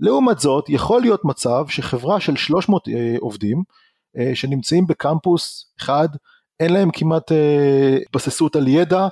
[0.00, 3.62] לעומת זאת, יכול להיות מצב שחברה של 300 אה, עובדים,
[4.18, 6.08] אה, שנמצאים בקמפוס אחד,
[6.60, 9.08] אין להם כמעט אה, התבססות על ידע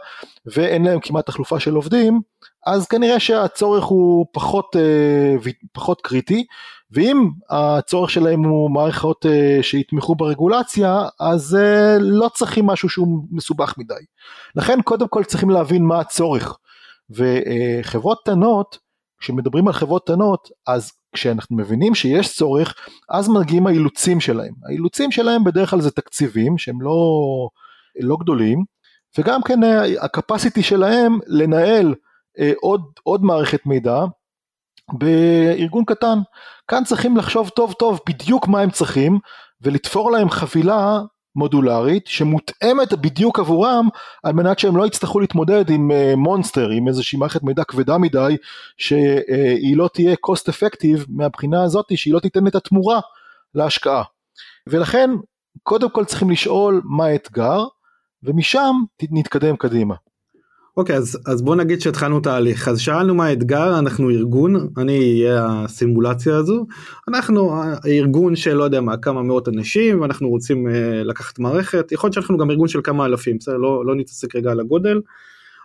[0.47, 2.21] ואין להם כמעט תחלופה של עובדים,
[2.67, 6.47] אז כנראה שהצורך הוא פחות, אה, פחות קריטי,
[6.91, 11.59] ואם הצורך שלהם הוא מערכות אה, שיתמכו ברגולציה, אז
[12.01, 13.95] לא צריכים משהו שהוא מסובך מדי.
[14.57, 16.59] לכן קודם כל צריכים להבין מה הצורך.
[17.11, 18.79] וחברות קטנות,
[19.19, 22.75] כשמדברים על חברות קטנות, אז כשאנחנו מבינים שיש צורך,
[23.11, 24.55] אז מגיעים האילוצים שלהם.
[24.69, 26.99] האילוצים שלהם בדרך כלל זה תקציבים שהם לא,
[28.01, 28.65] לא גדולים,
[29.19, 29.61] וגם כן
[30.01, 31.95] הקפסיטי שלהם לנהל
[32.39, 34.05] אה, עוד, עוד מערכת מידע
[34.93, 36.19] בארגון קטן.
[36.69, 39.19] כאן צריכים לחשוב טוב טוב בדיוק מה הם צריכים
[39.63, 40.99] ולתפור להם חבילה
[41.37, 43.89] מודולרית שמותאמת בדיוק עבורם
[44.23, 48.37] על מנת שהם לא יצטרכו להתמודד עם מונסטר, עם איזושהי מערכת מידע כבדה מדי
[48.79, 53.01] שהיא לא תהיה cost effective מהבחינה הזאת שהיא לא תיתן את התמורה
[53.55, 54.03] להשקעה.
[54.67, 55.11] ולכן
[55.63, 57.65] קודם כל צריכים לשאול מה האתגר
[58.23, 58.77] ומשם
[59.11, 59.95] נתקדם קדימה.
[60.77, 62.69] אוקיי, אז, אז בוא נגיד שהתחלנו תהליך.
[62.69, 66.67] אז שאלנו מה האתגר, אנחנו ארגון, אני אהיה הסימולציה הזו.
[67.09, 70.71] אנחנו ארגון של לא יודע מה, כמה מאות אנשים, ואנחנו רוצים uh,
[71.05, 71.93] לקחת מערכת.
[71.93, 73.57] יכול להיות שאנחנו גם ארגון של כמה אלפים, בסדר?
[73.57, 75.01] לא, לא נתעסק רגע על הגודל.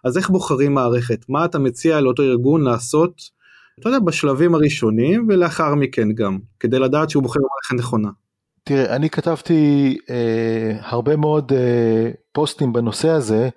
[0.04, 1.26] אז איך בוחרים מערכת?
[1.30, 3.22] מה אתה מציע לאותו ארגון לעשות,
[3.80, 8.10] אתה יודע, בשלבים הראשונים, ולאחר מכן גם, כדי לדעת שהוא בוחר מערכת נכונה.
[8.64, 13.50] תראה, אני כתבתי אה, הרבה מאוד אה, פוסטים בנושא הזה,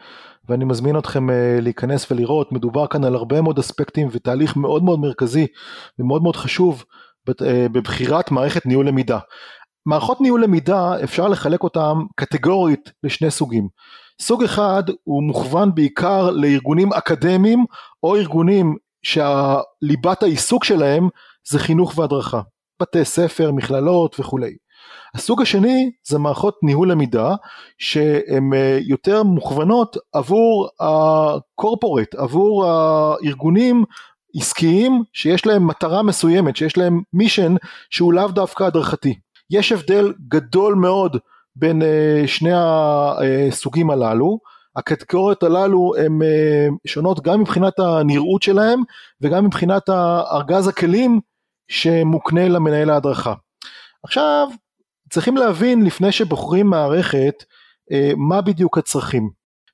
[0.48, 5.00] ואני מזמין אתכם אה, להיכנס ולראות, מדובר כאן על הרבה מאוד אספקטים ותהליך מאוד מאוד
[5.00, 5.46] מרכזי
[5.98, 6.84] ומאוד מאוד חשוב
[7.42, 9.18] אה, בבחירת מערכת ניהול למידה.
[9.86, 13.68] מערכות ניהול למידה אפשר לחלק אותם קטגורית לשני סוגים.
[14.22, 17.64] סוג אחד הוא מוכוון בעיקר לארגונים אקדמיים
[18.02, 21.08] או ארגונים שליבת העיסוק שלהם
[21.48, 22.40] זה חינוך והדרכה,
[22.82, 24.56] בתי ספר, מכללות וכולי.
[25.14, 27.34] הסוג השני זה מערכות ניהול למידה
[27.78, 33.84] שהן אה, יותר מוכוונות עבור הקורפורט, עבור הארגונים
[34.36, 37.54] עסקיים שיש להם מטרה מסוימת, שיש להם מישן
[37.90, 39.14] שהוא לאו דווקא הדרכתי.
[39.50, 41.16] יש הבדל גדול מאוד
[41.56, 44.38] בין אה, שני הסוגים הללו,
[44.76, 48.82] הקטגוריות הללו הן אה, שונות גם מבחינת הנראות שלהם
[49.20, 49.88] וגם מבחינת
[50.32, 51.20] ארגז הכלים
[51.68, 53.34] שמוקנה למנהל ההדרכה.
[54.04, 54.48] עכשיו
[55.14, 57.44] צריכים להבין לפני שבוחרים מערכת
[57.92, 59.30] אה, מה בדיוק הצרכים.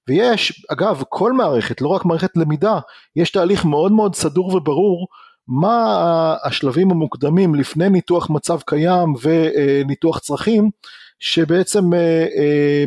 [0.09, 2.79] ויש אגב כל מערכת לא רק מערכת למידה
[3.17, 5.09] יש תהליך מאוד מאוד סדור וברור
[5.49, 10.71] מה השלבים המוקדמים לפני ניתוח מצב קיים וניתוח צרכים
[11.19, 12.85] שבעצם אה, אה,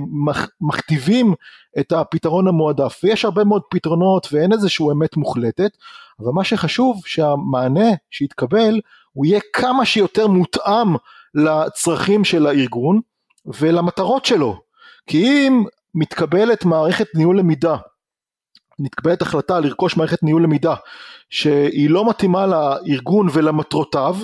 [0.61, 1.33] מכתיבים
[1.79, 2.99] את הפתרון המועדף.
[3.03, 5.71] ויש הרבה מאוד פתרונות ואין איזושהי אמת מוחלטת
[6.19, 8.81] אבל מה שחשוב שהמענה שיתקבל
[9.13, 10.95] הוא יהיה כמה שיותר מותאם
[11.35, 12.99] לצרכים של הארגון
[13.45, 14.61] ולמטרות שלו.
[15.07, 15.63] כי אם
[15.95, 17.75] מתקבלת מערכת ניהול למידה
[18.79, 20.75] מתקבלת החלטה לרכוש מערכת ניהול למידה
[21.29, 24.15] שהיא לא מתאימה לארגון ולמטרותיו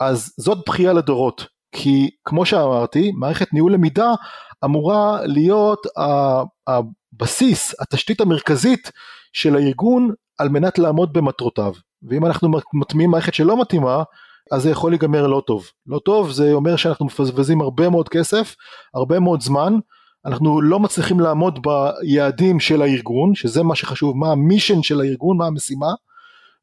[0.00, 1.46] אז זאת בכייה לדורות.
[1.72, 4.14] כי כמו שאמרתי מערכת ניהול למידה
[4.64, 5.86] אמורה להיות
[6.66, 8.90] הבסיס התשתית המרכזית
[9.32, 11.72] של הארגון על מנת לעמוד במטרותיו.
[12.02, 14.02] ואם אנחנו מטמיעים מערכת שלא מתאימה
[14.52, 15.66] אז זה יכול להיגמר לא טוב.
[15.86, 18.54] לא טוב זה אומר שאנחנו מפזבזים הרבה מאוד כסף,
[18.94, 19.78] הרבה מאוד זמן,
[20.26, 25.46] אנחנו לא מצליחים לעמוד ביעדים של הארגון, שזה מה שחשוב, מה המישן של הארגון, מה
[25.46, 25.86] המשימה,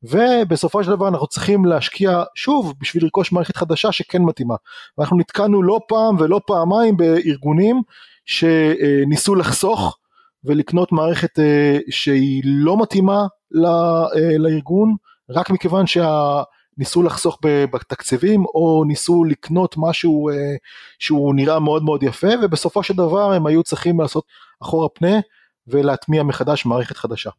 [0.03, 4.55] ובסופו של דבר אנחנו צריכים להשקיע שוב בשביל לרכוש מערכת חדשה שכן מתאימה.
[4.97, 7.81] ואנחנו נתקענו לא פעם ולא פעמיים בארגונים
[8.25, 9.97] שניסו לחסוך
[10.43, 14.95] ולקנות מערכת אה, שהיא לא מתאימה אה, לארגון,
[15.29, 16.41] רק מכיוון שה...
[16.77, 20.55] ניסו לחסוך בתקציבים או ניסו לקנות משהו אה,
[20.99, 24.23] שהוא נראה מאוד מאוד יפה ובסופו של דבר הם היו צריכים לעשות
[24.63, 25.19] אחורה פנה
[25.67, 27.29] ולהטמיע מחדש מערכת חדשה.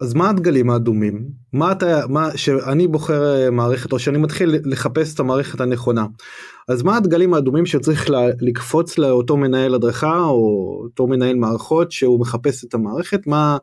[0.00, 1.28] אז מה הדגלים האדומים?
[1.52, 6.06] מה אתה, מה, שאני בוחר אה, מערכת או שאני מתחיל לחפש את המערכת הנכונה.
[6.68, 8.06] אז מה הדגלים האדומים שצריך
[8.40, 13.26] לקפוץ לאותו מנהל הדרכה או אותו מנהל מערכות שהוא מחפש את המערכת?
[13.26, 13.56] מה,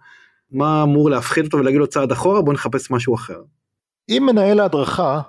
[0.51, 3.41] מה אמור להפחיד אותו ולהגיד לו צעד אחורה בוא נחפש משהו אחר.
[4.09, 5.21] אם מנהל ההדרכה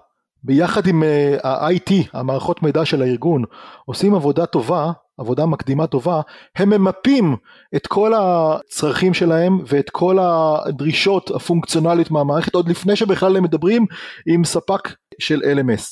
[0.43, 3.45] ביחד עם אה, ה-IT, המערכות מידע של הארגון,
[3.85, 6.21] עושים עבודה טובה, עבודה מקדימה טובה,
[6.57, 7.37] הם ממפים
[7.77, 13.87] את כל הצרכים שלהם ואת כל הדרישות הפונקציונלית מהמערכת עוד לפני שבכלל הם מדברים
[14.27, 15.83] עם ספק של LMS.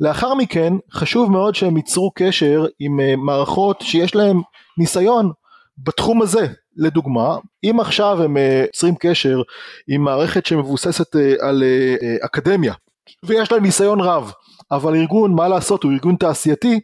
[0.00, 4.40] לאחר מכן חשוב מאוד שהם ייצרו קשר עם אה, מערכות שיש להם
[4.78, 5.30] ניסיון
[5.78, 6.46] בתחום הזה,
[6.80, 9.42] לדוגמה, אם עכשיו הם אה, יוצרים קשר
[9.88, 12.74] עם מערכת שמבוססת אה, על אה, אקדמיה
[13.22, 14.32] ויש להם ניסיון רב,
[14.70, 16.80] אבל ארגון, מה לעשות, הוא ארגון תעשייתי,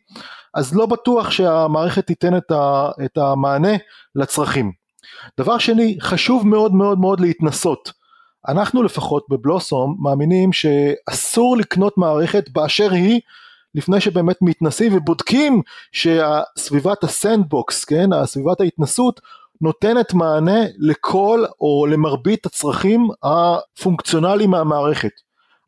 [0.55, 2.37] אז לא בטוח שהמערכת תיתן
[3.05, 3.77] את המענה
[4.15, 4.73] לצרכים.
[5.39, 7.93] דבר שני, חשוב מאוד מאוד מאוד להתנסות.
[8.49, 13.21] אנחנו לפחות בבלוסום מאמינים שאסור לקנות מערכת באשר היא
[13.75, 19.21] לפני שבאמת מתנסים ובודקים שסביבת הסנדבוקס, כן, הסביבת ההתנסות
[19.61, 25.13] נותנת מענה לכל או למרבית הצרכים הפונקציונליים מהמערכת.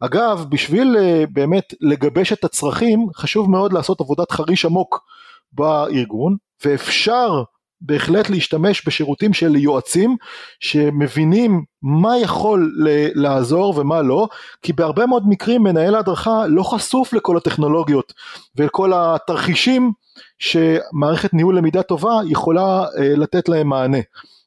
[0.00, 5.04] אגב, בשביל אה, באמת לגבש את הצרכים, חשוב מאוד לעשות עבודת חריש עמוק
[5.52, 7.42] בארגון, ואפשר
[7.80, 10.16] בהחלט להשתמש בשירותים של יועצים
[10.60, 12.72] שמבינים מה יכול
[13.14, 14.28] לעזור ומה לא,
[14.62, 18.12] כי בהרבה מאוד מקרים מנהל ההדרכה לא חשוף לכל הטכנולוגיות
[18.56, 19.92] ולכל התרחישים
[20.38, 23.98] שמערכת ניהול למידה טובה יכולה אה, לתת להם מענה.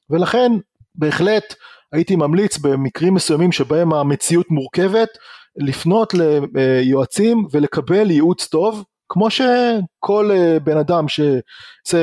[0.09, 0.51] ולכן
[0.95, 1.55] בהחלט
[1.91, 5.09] הייתי ממליץ במקרים מסוימים שבהם המציאות מורכבת
[5.55, 8.83] לפנות ליועצים ולקבל ייעוץ טוב
[9.13, 11.97] כמו שכל אה, בן אדם שרוצה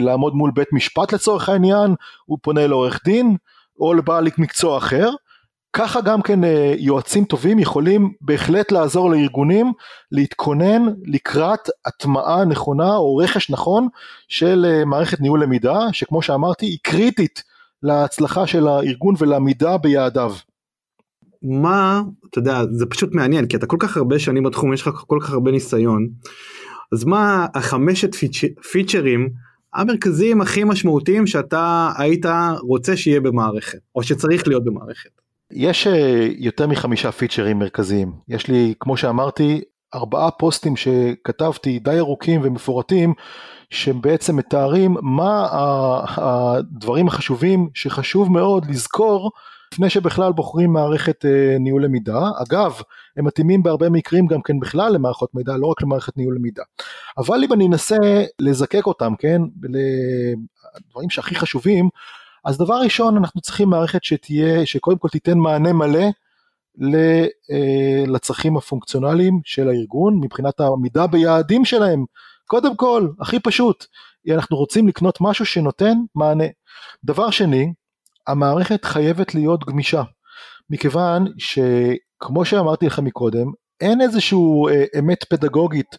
[0.00, 3.36] לעמוד מול בית משפט לצורך העניין הוא פונה לעורך דין
[3.80, 5.10] או לבעל מקצוע אחר
[5.72, 9.72] ככה גם כן אה, יועצים טובים יכולים בהחלט לעזור לארגונים
[10.12, 13.88] להתכונן לקראת הטמעה נכונה או רכש נכון
[14.28, 17.42] של אה, מערכת ניהול למידה שכמו שאמרתי היא קריטית
[17.82, 20.34] להצלחה של הארגון ולעמידה ביעדיו.
[21.48, 24.88] מה אתה יודע זה פשוט מעניין כי אתה כל כך הרבה שנים בתחום יש לך
[25.06, 26.08] כל כך הרבה ניסיון
[26.92, 28.10] אז מה החמשת
[28.72, 29.28] פיצ'רים
[29.76, 32.26] המרכזיים הכי משמעותיים שאתה היית
[32.60, 35.10] רוצה שיהיה במערכת, או שצריך להיות במערכת?
[35.50, 38.12] יש אה, יותר מחמישה פיצ'רים מרכזיים.
[38.28, 39.60] יש לי, כמו שאמרתי,
[39.94, 43.14] ארבעה פוסטים שכתבתי די ארוכים ומפורטים
[43.70, 45.46] שהם בעצם מתארים מה
[46.16, 49.30] הדברים החשובים שחשוב מאוד לזכור
[49.72, 52.30] לפני שבכלל בוחרים מערכת אה, ניהול למידה.
[52.48, 52.80] אגב,
[53.16, 56.62] הם מתאימים בהרבה מקרים גם כן בכלל למערכות מידע, לא רק למערכת ניהול למידה.
[57.18, 57.96] אבל אם אני אנסה
[58.38, 61.88] לזקק אותם, כן, לדברים שהכי חשובים,
[62.44, 66.06] אז דבר ראשון אנחנו צריכים מערכת שתהיה, שקודם כל תיתן מענה מלא
[67.50, 72.04] אה, לצרכים הפונקציונליים של הארגון מבחינת העמידה ביעדים שלהם.
[72.46, 73.86] קודם כל, הכי פשוט,
[74.30, 76.44] אנחנו רוצים לקנות משהו שנותן מענה.
[77.04, 77.72] דבר שני,
[78.26, 80.02] המערכת חייבת להיות גמישה,
[80.70, 83.46] מכיוון שכמו שאמרתי לך מקודם,
[83.80, 85.96] אין איזשהו אה, אמת פדגוגית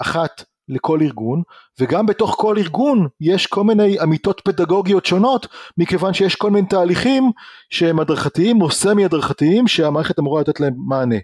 [0.00, 1.42] אחת לכל ארגון
[1.80, 5.46] וגם בתוך כל ארגון יש כל מיני אמיתות פדגוגיות שונות
[5.78, 7.30] מכיוון שיש כל מיני תהליכים
[7.70, 11.16] שהם הדרכתיים או סמי הדרכתיים שהמערכת אמורה לתת להם מענה.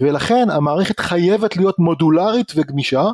[0.00, 3.04] ולכן המערכת חייבת להיות מודולרית וגמישה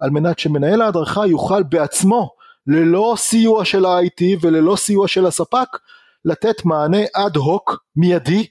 [0.00, 2.30] על מנת שמנהל ההדרכה יוכל בעצמו
[2.66, 5.68] ללא סיוע של ה-IT וללא סיוע של הספק
[6.24, 8.46] לתת מענה אד הוק מיידי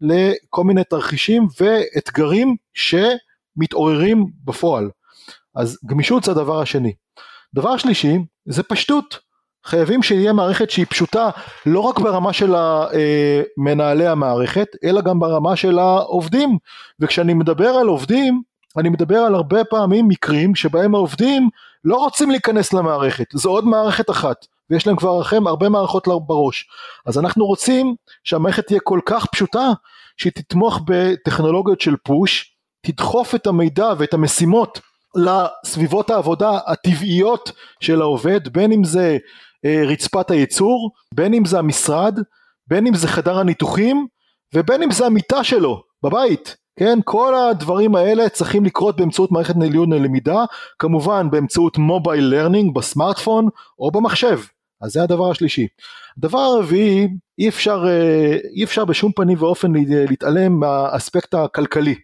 [0.00, 4.90] לכל מיני תרחישים ואתגרים שמתעוררים בפועל.
[5.54, 6.92] אז גמישות זה הדבר השני.
[7.54, 9.18] דבר שלישי זה פשטות.
[9.66, 11.30] חייבים שיהיה מערכת שהיא פשוטה
[11.66, 12.54] לא רק ברמה של
[13.56, 16.58] מנהלי המערכת אלא גם ברמה של העובדים
[17.00, 18.42] וכשאני מדבר על עובדים
[18.78, 21.48] אני מדבר על הרבה פעמים מקרים שבהם העובדים
[21.84, 26.68] לא רוצים להיכנס למערכת זו עוד מערכת אחת ויש להם כבר לכם הרבה מערכות בראש
[27.06, 29.72] אז אנחנו רוצים שהמערכת תהיה כל כך פשוטה
[30.16, 34.80] שהיא תתמוך בטכנולוגיות של פוש תדחוף את המידע ואת המשימות
[35.16, 39.16] לסביבות העבודה הטבעיות של העובד, בין אם זה
[39.64, 42.18] אה, רצפת הייצור, בין אם זה המשרד,
[42.66, 44.06] בין אם זה חדר הניתוחים,
[44.54, 46.98] ובין אם זה המיטה שלו בבית, כן?
[47.04, 50.44] כל הדברים האלה צריכים לקרות באמצעות מערכת ניהול למידה,
[50.78, 53.48] כמובן באמצעות mobile learning בסמארטפון
[53.78, 54.40] או במחשב.
[54.86, 55.66] אז זה הדבר השלישי.
[56.18, 59.72] הדבר הרביעי, אי אפשר, אה, אי אפשר בשום פנים ואופן
[60.08, 61.94] להתעלם מהאספקט הכלכלי.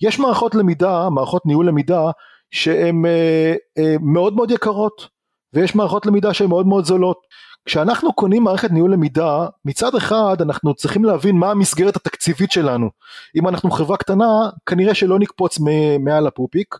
[0.00, 2.10] יש מערכות למידה, מערכות ניהול למידה,
[2.50, 5.08] שהן אה, אה, מאוד מאוד יקרות
[5.54, 7.18] ויש מערכות למידה שהן מאוד מאוד זולות.
[7.64, 12.90] כשאנחנו קונים מערכת ניהול למידה מצד אחד אנחנו צריכים להבין מה המסגרת התקציבית שלנו
[13.36, 15.58] אם אנחנו חברה קטנה כנראה שלא נקפוץ
[16.00, 16.76] מעל הפופיק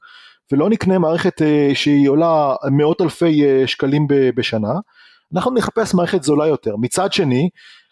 [0.53, 1.43] ולא נקנה מערכת
[1.75, 4.73] שהיא עולה מאות אלפי שקלים בשנה
[5.35, 6.77] אנחנו נחפש מערכת זולה יותר.
[6.77, 7.49] מצד שני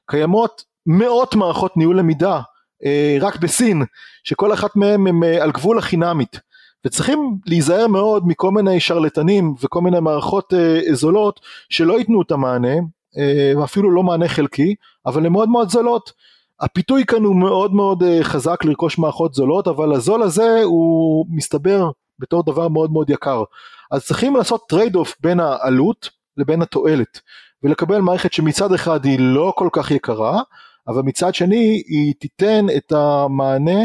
[0.06, 2.40] קיימות מאות מערכות ניהול למידה
[2.84, 3.82] אה, רק בסין
[4.24, 6.40] שכל אחת מהן הם אה, על גבול החינמית.
[6.84, 12.74] וצריכים להיזהר מאוד מכל מיני שרלטנים וכל מיני מערכות אה, זולות שלא ייתנו את המענה
[13.18, 14.74] אה, ואפילו לא מענה חלקי
[15.06, 16.12] אבל הן מאוד מאוד זולות.
[16.60, 21.90] הפיתוי כאן הוא מאוד מאוד אה, חזק לרכוש מערכות זולות אבל הזול הזה הוא מסתבר
[22.18, 23.42] בתור דבר מאוד מאוד יקר.
[23.90, 27.20] אז צריכים לעשות trade off בין העלות לבין התועלת
[27.62, 30.42] ולקבל מערכת שמצד אחד היא לא כל כך יקרה
[30.88, 33.80] אבל מצד שני היא תיתן את המענה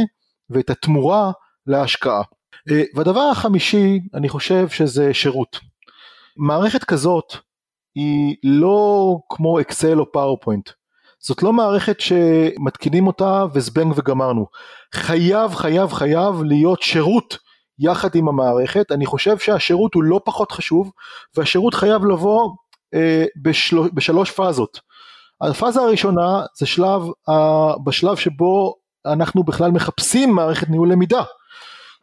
[0.49, 1.31] ואת התמורה
[1.67, 2.21] להשקעה
[2.71, 5.59] אה, והדבר החמישי אני חושב שזה שירות.
[6.37, 7.33] מערכת כזאת
[7.95, 10.69] היא לא כמו אקסל או PowerPoint.
[11.19, 14.45] זאת לא מערכת שמתקינים אותה וזבנג וגמרנו.
[14.93, 17.37] חייב חייב חייב להיות שירות
[17.79, 18.91] יחד עם המערכת.
[18.91, 20.91] אני חושב שהשירות הוא לא פחות חשוב
[21.37, 22.49] והשירות חייב לבוא
[22.93, 23.77] אה, בשל...
[23.93, 24.79] בשלוש פאזות.
[25.41, 31.23] הפאזה הראשונה זה שלב, אה, בשלב שבו אנחנו בכלל מחפשים מערכת ניהול למידה.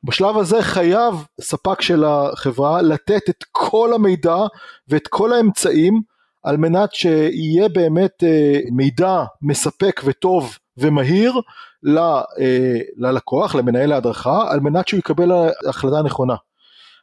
[0.05, 4.37] בשלב הזה חייב ספק של החברה לתת את כל המידע
[4.89, 6.01] ואת כל האמצעים
[6.43, 11.33] על מנת שיהיה באמת אה, מידע מספק וטוב ומהיר
[11.89, 15.33] אה, ללקוח, למנהל ההדרכה, על מנת שהוא יקבל
[15.69, 16.35] החלטה נכונה.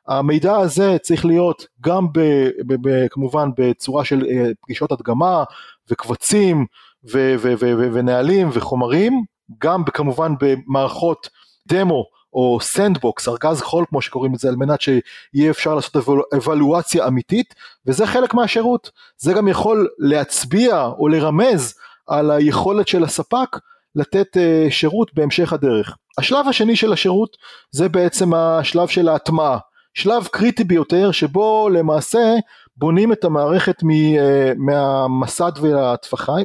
[0.08, 2.20] המידע הזה צריך להיות גם ב,
[2.68, 5.44] ב, ב, כמובן בצורה של אה, פגישות הדגמה
[5.92, 6.66] וקבצים
[7.12, 9.24] ו, ו, ו, ו, ונהלים וחומרים,
[9.62, 11.30] גם כמובן במערכות
[11.68, 15.96] דמו או sandbox, ארגז חול כמו שקוראים לזה, על מנת שיהיה אפשר לעשות
[16.36, 18.92] אבלואציה אמיתית, וזה חלק מהשירות.
[19.18, 21.74] זה גם יכול להצביע או לרמז
[22.08, 23.58] על היכולת של הספק
[23.96, 25.98] לתת uh, שירות בהמשך הדרך.
[26.18, 27.38] השלב השני של השירות
[27.72, 29.58] זה בעצם השלב של ההטמעה.
[29.94, 32.36] שלב קריטי ביותר שבו למעשה
[32.78, 34.22] בונים את המערכת מ, uh,
[34.58, 35.52] מהמסד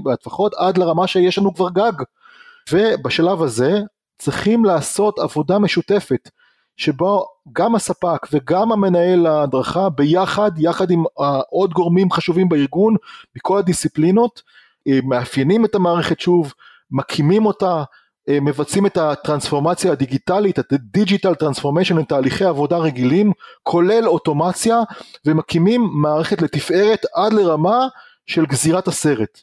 [0.05, 1.93] והטפחות עד לרמה שיש לנו כבר גג.
[2.73, 3.81] ובשלב הזה
[4.19, 6.29] צריכים לעשות עבודה משותפת
[6.77, 11.05] שבו גם הספק וגם המנהל ההדרכה ביחד, יחד עם
[11.51, 12.95] עוד גורמים חשובים בארגון
[13.37, 14.43] מכל הדיסציפלינות,
[15.05, 16.53] מאפיינים את המערכת שוב,
[16.91, 17.83] מקימים אותה,
[18.31, 23.33] מבצעים את הטרנספורמציה הדיגיטלית, את ה-digital transformation לתהליכי עבודה רגילים,
[23.63, 24.81] כולל אוטומציה,
[25.27, 27.87] ומקימים מערכת לתפארת עד לרמה
[28.27, 29.41] של גזירת הסרט.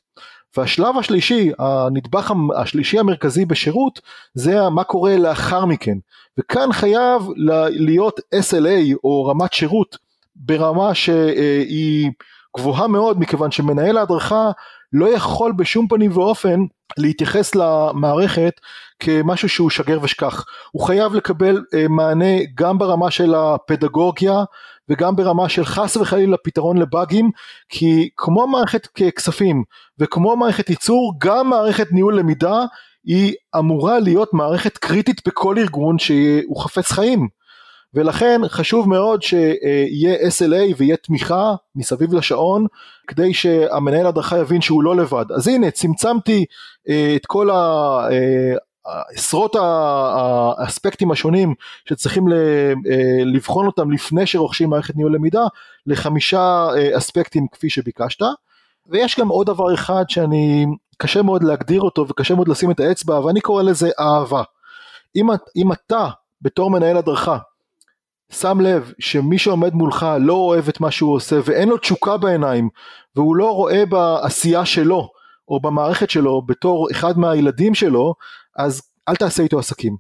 [0.58, 4.02] והשלב השלישי, הנדבך השלישי המרכזי בשירות,
[4.34, 5.98] זה מה קורה לאחר מכן.
[6.40, 7.28] וכאן חייב
[7.70, 9.98] להיות SLA או רמת שירות
[10.36, 12.12] ברמה שהיא
[12.58, 14.52] גבוהה מאוד, מכיוון שמנהל ההדרכה
[14.94, 16.60] לא יכול בשום פנים ואופן
[16.98, 18.54] להתייחס למערכת
[19.00, 20.46] כמשהו שהוא שגר ושכח.
[20.72, 24.44] הוא חייב לקבל מענה גם ברמה של הפדגוגיה
[24.90, 27.32] וגם ברמה של חס וחלילה פתרון לבאגים,
[27.70, 29.64] כי כמו מערכת כספים
[30.00, 32.64] וכמו מערכת ייצור, גם מערכת ניהול למידה
[33.06, 37.28] היא אמורה להיות מערכת קריטית בכל ארגון שהוא חפץ חיים.
[37.94, 42.66] ולכן חשוב מאוד שיהיה SLA ויהיה תמיכה מסביב לשעון
[43.08, 45.26] כדי שהמנהל הדרכה יבין שהוא לא לבד.
[45.36, 46.46] אז הנה צמצמתי
[47.16, 47.50] את כל
[49.16, 49.56] עשרות
[50.60, 51.54] האספקטים השונים
[51.86, 52.26] שצריכים
[53.26, 55.44] לבחון אותם לפני שרוכשים מערכת ניהול למידה
[55.86, 56.68] לחמישה
[56.98, 58.22] אספקטים כפי שביקשת
[58.88, 60.66] ויש גם עוד דבר אחד שאני
[60.98, 64.44] קשה מאוד להגדיר אותו וקשה מאוד לשים את האצבע ואני קורא לזה אהבה
[65.16, 66.08] אם, אם אתה
[66.42, 67.38] בתור מנהל הדרכה
[68.32, 72.70] שם לב שמי שעומד מולך לא אוהב את מה שהוא עושה ואין לו תשוקה בעיניים
[73.16, 75.10] והוא לא רואה בעשייה שלו
[75.48, 78.14] או במערכת שלו בתור אחד מהילדים שלו
[78.58, 79.96] אז אל תעשה איתו עסקים.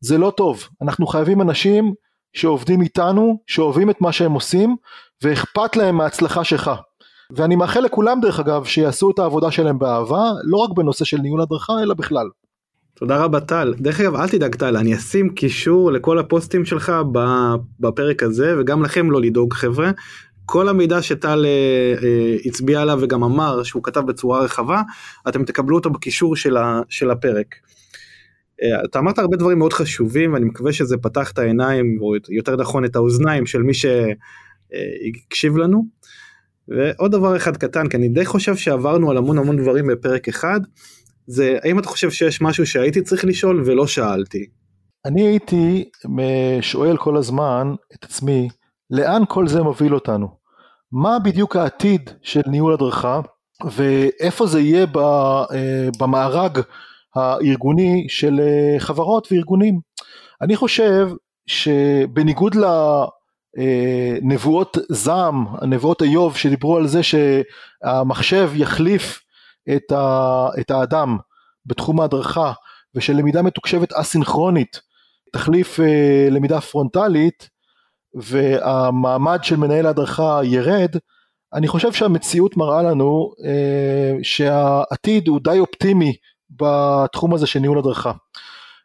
[0.00, 1.94] זה לא טוב, אנחנו חייבים אנשים
[2.32, 4.76] שעובדים איתנו, שאוהבים את מה שהם עושים
[5.22, 6.70] ואכפת להם מההצלחה שלך.
[7.30, 11.40] ואני מאחל לכולם דרך אגב שיעשו את העבודה שלהם באהבה, לא רק בנושא של ניהול
[11.40, 12.26] הדרכה אלא בכלל.
[12.98, 13.74] תודה רבה טל.
[13.78, 16.92] דרך אגב אל תדאג טל, אני אשים קישור לכל הפוסטים שלך
[17.80, 19.90] בפרק הזה וגם לכם לא לדאוג חבר'ה.
[20.46, 24.82] כל המידע שטל אה, אה, הצביע עליו וגם אמר שהוא כתב בצורה רחבה,
[25.28, 27.54] אתם תקבלו אותו בקישור של, ה, של הפרק.
[28.62, 32.56] אה, אתה אמרת הרבה דברים מאוד חשובים ואני מקווה שזה פתח את העיניים או יותר
[32.56, 35.84] נכון את האוזניים של מי שהקשיב לנו.
[36.68, 40.60] ועוד דבר אחד קטן כי אני די חושב שעברנו על המון המון דברים בפרק אחד
[41.26, 44.46] זה האם אתה חושב שיש משהו שהייתי צריך לשאול ולא שאלתי.
[45.04, 45.90] אני הייתי
[46.60, 48.48] שואל כל הזמן את עצמי
[48.90, 50.28] לאן כל זה מוביל אותנו
[50.92, 53.20] מה בדיוק העתיד של ניהול הדרכה
[53.64, 56.60] ואיפה זה יהיה אה, במארג
[57.14, 59.80] הארגוני של אה, חברות וארגונים.
[60.42, 61.08] אני חושב
[61.46, 62.56] שבניגוד
[63.56, 69.25] לנבואות זעם, נבואות איוב שדיברו על זה שהמחשב יחליף
[69.76, 71.18] את, ה, את האדם
[71.66, 72.52] בתחום ההדרכה
[72.94, 74.80] ושלמידה מתוקשבת אסינכרונית
[75.32, 77.48] תחליף אה, למידה פרונטלית
[78.14, 80.96] והמעמד של מנהל ההדרכה ירד,
[81.54, 86.16] אני חושב שהמציאות מראה לנו אה, שהעתיד הוא די אופטימי
[86.50, 88.12] בתחום הזה של ניהול הדרכה.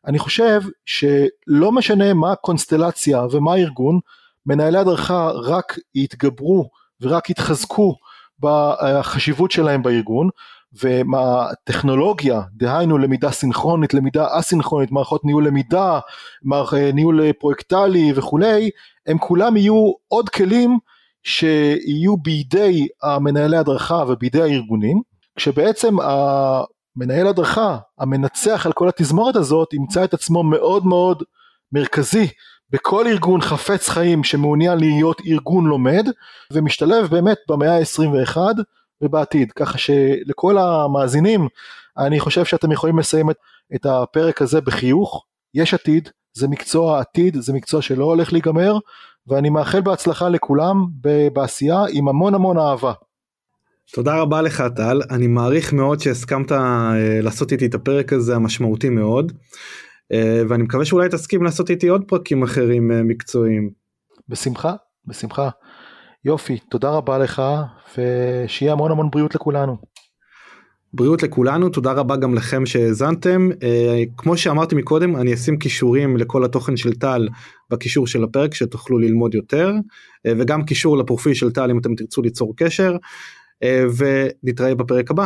[0.07, 3.99] אני חושב שלא משנה מה הקונסטלציה ומה הארגון,
[4.45, 6.69] מנהלי הדרכה רק יתגברו
[7.01, 7.95] ורק יתחזקו
[8.39, 10.29] בחשיבות שלהם בארגון
[10.84, 15.99] ומהטכנולוגיה, דהיינו למידה סינכרונית, למידה אסינכרונית, מערכות ניהול למידה,
[16.43, 16.74] מערכ...
[16.74, 18.69] ניהול פרויקטלי וכולי,
[19.07, 20.78] הם כולם יהיו עוד כלים
[21.24, 25.01] שיהיו בידי המנהלי הדרכה ובידי הארגונים,
[25.36, 25.95] כשבעצם
[26.95, 31.24] מנהל הדרכה המנצח על כל התזמורת הזאת ימצא את עצמו מאוד מאוד
[31.72, 32.28] מרכזי
[32.69, 36.07] בכל ארגון חפץ חיים שמעוניין להיות ארגון לומד
[36.53, 38.38] ומשתלב באמת במאה ה-21
[39.01, 39.51] ובעתיד.
[39.51, 41.47] ככה שלכל המאזינים
[41.97, 43.35] אני חושב שאתם יכולים לסיים את,
[43.75, 45.25] את הפרק הזה בחיוך.
[45.53, 48.77] יש עתיד זה מקצוע עתיד זה מקצוע שלא הולך להיגמר
[49.27, 50.85] ואני מאחל בהצלחה לכולם
[51.33, 52.93] בעשייה עם המון המון אהבה.
[53.93, 58.89] תודה רבה לך טל, אני מעריך מאוד שהסכמת אה, לעשות איתי את הפרק הזה המשמעותי
[58.89, 59.31] מאוד,
[60.11, 63.69] אה, ואני מקווה שאולי תסכים לעשות איתי עוד פרקים אחרים אה, מקצועיים.
[64.29, 64.73] בשמחה,
[65.05, 65.49] בשמחה.
[66.26, 67.41] יופי, תודה רבה לך,
[67.97, 69.78] ושיהיה המון המון בריאות לכולנו.
[70.93, 73.49] בריאות לכולנו, תודה רבה גם לכם שהאזנתם.
[74.17, 77.28] כמו שאמרתי מקודם, אני אשים קישורים לכל התוכן של טל
[77.69, 79.74] בקישור של הפרק שתוכלו ללמוד יותר,
[80.28, 82.97] וגם קישור לפרופיל של טל אם אתם תרצו ליצור קשר.
[83.63, 85.26] אה, ונתראה בפרק הבא.